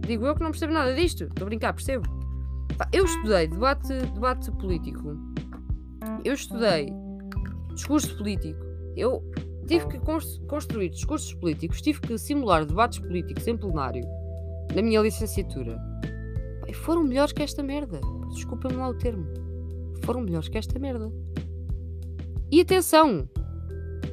Digo 0.00 0.26
eu 0.26 0.34
que 0.34 0.42
não 0.42 0.50
percebo 0.50 0.72
nada 0.72 0.94
disto. 0.94 1.24
Estou 1.24 1.44
a 1.44 1.46
brincar, 1.46 1.72
percebo. 1.72 2.15
Eu 2.92 3.04
estudei 3.04 3.48
debate, 3.48 3.88
debate 3.88 4.50
político. 4.52 5.16
Eu 6.24 6.34
estudei 6.34 6.92
discurso 7.74 8.16
político. 8.16 8.60
Eu 8.96 9.22
tive 9.66 9.86
que 9.88 9.98
construir 10.46 10.90
discursos 10.90 11.34
políticos, 11.34 11.82
tive 11.82 12.00
que 12.00 12.18
simular 12.18 12.64
debates 12.64 12.98
políticos 12.98 13.46
em 13.46 13.56
plenário 13.56 14.04
na 14.74 14.82
minha 14.82 15.00
licenciatura. 15.00 15.78
E 16.66 16.74
foram 16.74 17.04
melhores 17.04 17.32
que 17.32 17.42
esta 17.42 17.62
merda. 17.62 18.00
Desculpem-me 18.32 18.76
lá 18.76 18.88
o 18.88 18.94
termo. 18.94 19.26
Foram 20.04 20.20
melhores 20.20 20.48
que 20.48 20.58
esta 20.58 20.78
merda. 20.78 21.10
E 22.50 22.60
atenção! 22.60 23.28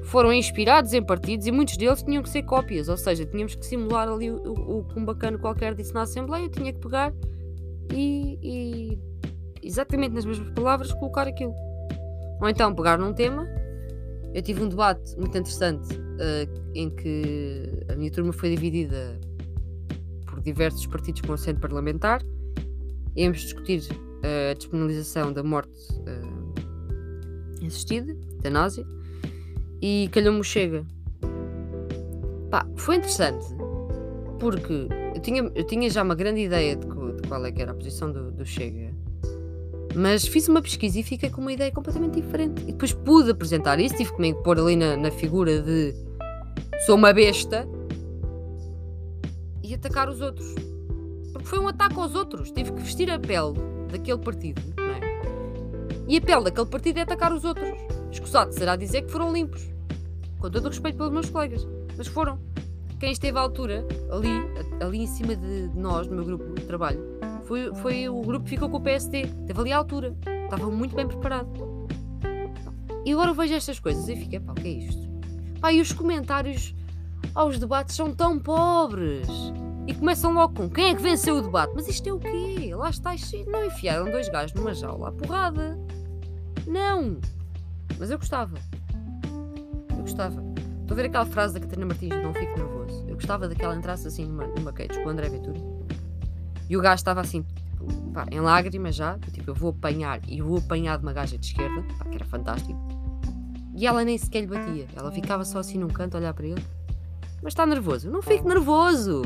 Foram 0.03 0.33
inspirados 0.33 0.93
em 0.93 1.03
partidos 1.03 1.47
e 1.47 1.51
muitos 1.51 1.77
deles 1.77 2.03
tinham 2.03 2.21
que 2.21 2.29
ser 2.29 2.43
cópias, 2.43 2.89
ou 2.89 2.97
seja, 2.97 3.25
tínhamos 3.25 3.55
que 3.55 3.65
simular 3.65 4.07
ali 4.07 4.29
o, 4.29 4.35
o, 4.37 4.83
que 4.83 4.99
um 4.99 5.05
bacana 5.05 5.37
qualquer 5.37 5.73
disse 5.73 5.93
na 5.93 6.01
Assembleia, 6.01 6.49
tinha 6.49 6.73
que 6.73 6.79
pegar 6.79 7.13
e, 7.93 8.39
e 8.41 8.99
exatamente 9.61 10.13
nas 10.13 10.25
mesmas 10.25 10.49
palavras 10.53 10.91
colocar 10.93 11.27
aquilo. 11.27 11.53
Ou 12.41 12.49
então 12.49 12.73
pegar 12.73 12.97
num 12.97 13.13
tema. 13.13 13.47
Eu 14.33 14.41
tive 14.41 14.63
um 14.63 14.67
debate 14.67 15.15
muito 15.15 15.37
interessante 15.37 15.93
uh, 15.95 16.71
em 16.73 16.89
que 16.89 17.85
a 17.87 17.95
minha 17.95 18.11
turma 18.11 18.33
foi 18.33 18.49
dividida 18.49 19.19
por 20.25 20.41
diversos 20.41 20.87
partidos 20.87 21.21
com 21.21 21.33
assento 21.33 21.59
parlamentar. 21.59 22.21
Íamos 23.15 23.41
discutir 23.41 23.81
uh, 23.91 24.51
a 24.51 24.53
despenalização 24.55 25.31
da 25.31 25.43
morte 25.43 25.77
uh, 25.99 27.65
assistida, 27.65 28.17
eutanásia, 28.31 28.83
e 29.79 30.09
calhou-me 30.11 30.43
Chega. 30.43 30.83
Pá, 32.49 32.65
foi 32.75 32.95
interessante 32.95 33.45
porque 34.39 34.87
eu 35.15 35.21
tinha, 35.21 35.51
eu 35.55 35.63
tinha 35.65 35.89
já 35.89 36.03
uma 36.03 36.15
grande 36.15 36.41
ideia 36.41 36.75
de, 36.75 36.85
de 36.85 37.02
qual 37.27 37.45
é 37.45 37.51
que 37.51 37.61
era 37.61 37.71
a 37.71 37.75
posição 37.75 38.11
do, 38.11 38.31
do 38.31 38.45
Chega 38.45 38.93
mas 39.95 40.25
fiz 40.25 40.47
uma 40.47 40.61
pesquisa 40.61 40.99
e 40.99 41.03
fiquei 41.03 41.29
com 41.29 41.41
uma 41.41 41.53
ideia 41.53 41.71
completamente 41.71 42.19
diferente. 42.19 42.61
E 42.63 42.71
depois 42.71 42.93
pude 42.93 43.29
apresentar 43.29 43.79
isso, 43.79 43.95
tive 43.95 44.11
que 44.13 44.21
me 44.21 44.33
pôr 44.33 44.59
ali 44.59 44.75
na, 44.75 44.97
na 44.97 45.11
figura 45.11 45.61
de 45.61 45.93
sou 46.85 46.95
uma 46.95 47.13
besta 47.13 47.67
e 49.61 49.73
atacar 49.73 50.09
os 50.09 50.19
outros. 50.19 50.53
Porque 51.31 51.47
foi 51.47 51.59
um 51.59 51.67
ataque 51.67 51.99
aos 51.99 52.15
outros. 52.15 52.51
Tive 52.51 52.71
que 52.71 52.81
vestir 52.81 53.09
a 53.09 53.19
pele 53.19 53.53
daquele 53.91 54.19
partido, 54.19 54.61
não 54.75 54.83
é? 54.83 54.99
E 56.07 56.17
a 56.17 56.21
pele 56.21 56.43
daquele 56.43 56.67
partido 56.67 56.97
é 56.97 57.01
atacar 57.01 57.31
os 57.31 57.43
outros. 57.43 57.69
Escusado 58.11 58.53
será 58.53 58.75
dizer 58.75 59.03
que 59.03 59.11
foram 59.11 59.31
limpos. 59.31 59.67
Com 60.39 60.49
todo 60.49 60.65
o 60.65 60.69
respeito 60.69 60.97
pelos 60.97 61.13
meus 61.13 61.29
colegas. 61.29 61.67
Mas 61.97 62.07
foram. 62.07 62.39
Quem 63.03 63.11
esteve 63.11 63.37
à 63.37 63.41
altura, 63.41 63.85
ali, 64.09 64.29
ali 64.81 65.01
em 65.01 65.07
cima 65.07 65.35
de 65.35 65.69
nós, 65.75 66.07
no 66.07 66.15
meu 66.15 66.23
grupo 66.23 66.53
de 66.53 66.65
trabalho, 66.65 67.03
foi, 67.43 67.75
foi 67.75 68.07
o 68.07 68.21
grupo 68.21 68.45
que 68.45 68.51
ficou 68.51 68.69
com 68.69 68.77
o 68.77 68.81
PSD. 68.81 69.27
Teve 69.45 69.59
ali 69.59 69.73
à 69.73 69.77
altura. 69.79 70.15
Estava 70.45 70.71
muito 70.71 70.95
bem 70.95 71.05
preparado. 71.05 71.49
E 73.05 73.11
agora 73.11 73.31
eu 73.31 73.33
vejo 73.33 73.55
estas 73.55 73.77
coisas 73.77 74.07
e 74.07 74.15
fico, 74.15 74.45
pá, 74.45 74.53
o 74.53 74.55
que 74.55 74.67
é 74.69 74.71
isto? 74.71 75.09
Pá, 75.59 75.73
e 75.73 75.81
os 75.81 75.91
comentários 75.91 76.73
aos 77.35 77.59
debates 77.59 77.93
são 77.93 78.15
tão 78.15 78.39
pobres. 78.39 79.27
E 79.85 79.93
começam 79.93 80.33
logo 80.33 80.53
com 80.53 80.69
quem 80.69 80.91
é 80.91 80.95
que 80.95 81.01
venceu 81.01 81.35
o 81.35 81.41
debate? 81.41 81.73
Mas 81.75 81.89
isto 81.89 82.07
é 82.07 82.13
o 82.13 82.19
quê? 82.19 82.73
Lá 82.73 82.89
está, 82.89 83.13
não 83.47 83.65
enfiaram 83.65 84.09
dois 84.09 84.29
gajos 84.29 84.53
numa 84.53 84.73
jaula 84.73 85.09
à 85.09 85.11
porrada. 85.11 85.77
Não! 86.65 87.17
Mas 87.99 88.09
eu 88.09 88.17
gostava. 88.17 88.57
Eu 89.89 89.97
gostava. 89.97 90.52
Estou 90.93 91.01
a 91.01 91.07
ver 91.07 91.09
aquela 91.09 91.25
frase 91.25 91.55
da 91.55 91.59
Catarina 91.59 91.87
Martins, 91.87 92.09
não 92.21 92.31
fico 92.35 92.55
nervoso. 92.55 93.03
Eu 93.07 93.15
gostava 93.15 93.49
daquela 93.49 93.75
entrasse 93.75 94.07
assim 94.07 94.27
numa, 94.27 94.45
numa 94.45 94.71
cage 94.71 95.01
com 95.01 95.07
o 95.07 95.09
André 95.09 95.27
Ventura 95.27 95.59
e 96.69 96.77
o 96.77 96.81
gajo 96.81 96.97
estava 96.97 97.19
assim, 97.19 97.41
tipo, 97.41 98.11
pá, 98.11 98.27
em 98.31 98.39
lágrimas 98.39 98.93
já, 98.93 99.17
tipo, 99.17 99.49
eu 99.49 99.55
vou 99.55 99.71
apanhar 99.71 100.21
e 100.27 100.39
vou 100.39 100.59
apanhar 100.59 100.97
de 100.99 101.03
uma 101.03 101.11
gaja 101.11 101.35
de 101.35 101.47
esquerda, 101.47 101.83
pá, 101.97 102.05
que 102.05 102.13
era 102.13 102.25
fantástico. 102.25 102.79
E 103.75 103.87
ela 103.87 104.03
nem 104.03 104.19
sequer 104.19 104.41
lhe 104.41 104.45
batia, 104.45 104.85
ela 104.95 105.11
ficava 105.11 105.43
só 105.43 105.57
assim 105.57 105.79
num 105.79 105.87
canto 105.87 106.13
a 106.13 106.19
olhar 106.19 106.33
para 106.35 106.45
ele. 106.45 106.63
Mas 107.41 107.53
está 107.53 107.65
nervoso? 107.65 108.11
Não 108.11 108.21
fico 108.21 108.47
nervoso! 108.47 109.23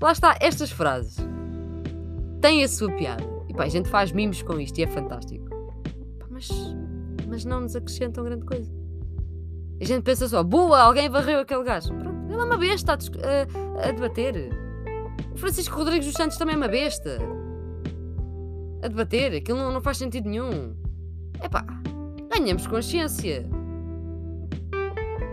Lá 0.00 0.12
está, 0.12 0.38
estas 0.40 0.70
frases 0.70 1.18
têm 2.40 2.64
a 2.64 2.68
sua 2.68 2.90
piada. 2.92 3.24
E 3.46 3.52
pá, 3.52 3.64
a 3.64 3.68
gente 3.68 3.90
faz 3.90 4.10
mimos 4.10 4.40
com 4.40 4.58
isto 4.58 4.78
e 4.78 4.84
é 4.84 4.86
fantástico. 4.86 5.50
Pá, 6.18 6.26
mas, 6.30 6.48
mas 7.28 7.44
não 7.44 7.60
nos 7.60 7.76
acrescentam 7.76 8.24
grande 8.24 8.46
coisa. 8.46 8.77
A 9.80 9.84
gente 9.84 10.02
pensa 10.02 10.28
só, 10.28 10.42
boa, 10.42 10.80
alguém 10.80 11.08
varreu 11.08 11.40
aquele 11.40 11.62
gajo. 11.62 11.94
Pronto, 11.94 12.32
ele 12.32 12.40
é 12.40 12.44
uma 12.44 12.56
besta 12.56 12.92
a, 12.92 12.96
a, 12.96 13.88
a 13.88 13.92
debater. 13.92 14.50
Francisco 15.36 15.76
Rodrigues 15.76 16.06
dos 16.06 16.14
Santos 16.14 16.36
também 16.36 16.54
é 16.54 16.58
uma 16.58 16.68
besta. 16.68 17.18
A 18.82 18.88
debater, 18.88 19.34
aquilo 19.34 19.58
não, 19.58 19.72
não 19.72 19.80
faz 19.80 19.96
sentido 19.96 20.28
nenhum. 20.28 20.74
Epá, 21.42 21.64
ganhamos 22.28 22.66
consciência. 22.66 23.48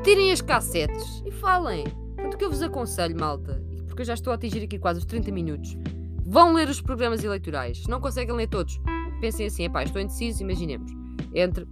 Tirem 0.03 0.31
as 0.31 0.41
cassetes 0.41 1.23
e 1.25 1.31
falem. 1.31 1.85
Portanto, 2.15 2.33
o 2.35 2.37
que 2.37 2.45
eu 2.45 2.49
vos 2.49 2.61
aconselho, 2.61 3.19
malta, 3.19 3.61
porque 3.87 4.01
eu 4.01 4.05
já 4.05 4.13
estou 4.13 4.31
a 4.31 4.35
atingir 4.35 4.63
aqui 4.63 4.77
quase 4.77 4.99
os 4.99 5.05
30 5.05 5.31
minutos, 5.31 5.77
vão 6.25 6.53
ler 6.53 6.69
os 6.69 6.81
programas 6.81 7.23
eleitorais. 7.23 7.83
Se 7.83 7.89
não 7.89 7.99
conseguem 7.99 8.35
ler 8.35 8.47
todos, 8.47 8.79
pensem 9.19 9.47
assim, 9.47 9.63
epá, 9.63 9.83
estou 9.83 10.01
indeciso, 10.01 10.43
imaginemos, 10.43 10.91
entre 11.33 11.65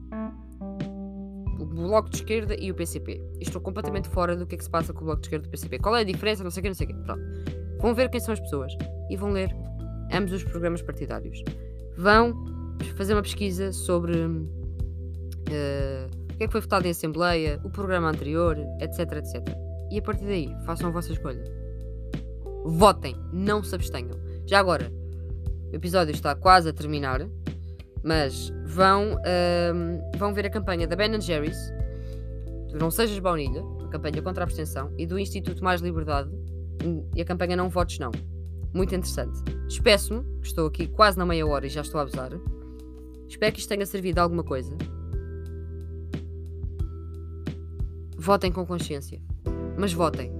o 1.63 1.65
Bloco 1.65 2.10
de 2.10 2.17
Esquerda 2.17 2.56
e 2.60 2.69
o 2.71 2.76
PCP. 2.76 3.21
Estou 3.39 3.62
completamente 3.62 4.10
fora 4.10 4.36
do 4.36 4.45
que 4.45 4.56
é 4.56 4.58
que 4.58 4.63
se 4.63 4.69
passa 4.69 4.93
com 4.93 5.02
o 5.02 5.06
Bloco 5.06 5.21
de 5.21 5.28
Esquerda 5.28 5.45
e 5.45 5.47
o 5.47 5.52
PCP. 5.52 5.80
Qual 5.80 5.95
é 5.95 6.02
a 6.02 6.04
diferença? 6.04 6.43
Não 6.43 6.52
sei 6.52 6.62
o 6.62 6.63
que, 6.63 6.69
não 6.69 6.76
sei 6.76 6.88
o 6.88 6.89
que. 6.89 6.95
Pronto. 6.95 7.23
Vão 7.80 7.95
ver 7.95 8.10
quem 8.10 8.19
são 8.19 8.34
as 8.34 8.39
pessoas 8.39 8.73
e 9.10 9.17
vão 9.17 9.32
ler 9.32 9.56
ambos 10.12 10.34
os 10.34 10.43
programas 10.43 10.82
partidários. 10.82 11.41
Vão 11.97 12.34
fazer 12.95 13.13
uma 13.13 13.21
pesquisa 13.21 13.71
sobre 13.71 14.17
uh, 14.17 14.49
o 16.32 16.38
que 16.38 16.43
é 16.43 16.47
que 16.47 16.52
foi 16.52 16.62
votado 16.62 16.88
em 16.88 16.91
Assembleia, 16.91 17.60
o 17.63 17.69
programa 17.69 18.10
anterior, 18.10 18.58
etc, 18.80 18.99
etc. 19.13 19.41
E 19.91 19.99
a 19.99 20.02
partir 20.02 20.26
daí, 20.26 20.56
façam 20.65 20.89
a 20.89 20.91
vossa 20.91 21.12
escolha. 21.12 21.43
Votem, 22.65 23.15
não 23.32 23.63
se 23.63 23.76
abstenham. 23.76 24.19
Já 24.45 24.60
agora, 24.60 24.91
o 25.71 25.76
episódio 25.76 26.13
está 26.13 26.36
quase 26.36 26.69
a 26.69 26.73
terminar, 26.73 27.28
mas 28.04 28.52
vão, 28.66 29.13
uh, 29.16 30.18
vão 30.18 30.34
ver 30.34 30.46
a 30.46 30.50
campanha 30.50 30.86
da 30.86 30.96
Ben 30.96 31.20
Jerry's, 31.22 31.58
do 32.70 32.78
Não 32.78 32.92
Sejas 32.92 33.18
Baunilha, 33.20 33.63
a 33.84 33.88
campanha 33.88 34.22
contra 34.22 34.44
a 34.44 34.46
abstenção, 34.46 34.94
e 34.98 35.06
do 35.06 35.18
Instituto 35.18 35.63
Mais 35.63 35.82
Liberdade, 35.82 36.30
e 37.16 37.22
a 37.22 37.26
campanha 37.26 37.56
Não 37.56 37.70
Votos 37.70 37.98
Não. 38.00 38.12
Muito 38.74 38.94
interessante. 38.94 39.39
Despeço-me, 39.68 40.26
estou 40.42 40.68
aqui 40.68 40.88
quase 40.88 41.18
na 41.18 41.26
meia 41.26 41.46
hora 41.46 41.66
e 41.66 41.70
já 41.70 41.82
estou 41.82 42.00
a 42.00 42.04
abusar. 42.04 42.32
Espero 43.28 43.54
que 43.54 43.60
isto 43.60 43.70
tenha 43.70 43.86
servido 43.86 44.16
de 44.16 44.20
alguma 44.20 44.44
coisa. 44.44 44.76
Votem 48.18 48.52
com 48.52 48.66
consciência. 48.66 49.22
Mas 49.78 49.94
votem. 49.94 50.32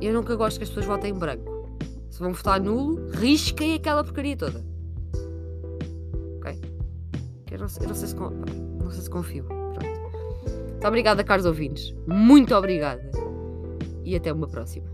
Eu 0.00 0.14
nunca 0.14 0.34
gosto 0.34 0.56
que 0.56 0.64
as 0.64 0.70
pessoas 0.70 0.86
votem 0.86 1.10
em 1.10 1.18
branco. 1.18 1.68
Se 2.08 2.20
vão 2.20 2.32
votar 2.32 2.58
nulo, 2.60 3.10
risquem 3.10 3.74
aquela 3.74 4.02
porcaria 4.02 4.36
toda. 4.36 4.69
Eu 7.50 7.58
não, 7.58 7.66
eu 7.80 7.88
não 7.88 7.94
sei 7.94 8.08
se, 8.08 8.14
não 8.14 8.90
sei 8.90 9.02
se 9.02 9.10
confio. 9.10 9.44
Pronto. 9.44 10.00
Muito 10.80 10.86
obrigada, 10.86 11.24
caros 11.24 11.44
ouvintes. 11.44 11.94
Muito 12.06 12.54
obrigada. 12.54 13.10
E 14.04 14.16
até 14.16 14.32
uma 14.32 14.48
próxima. 14.48 14.88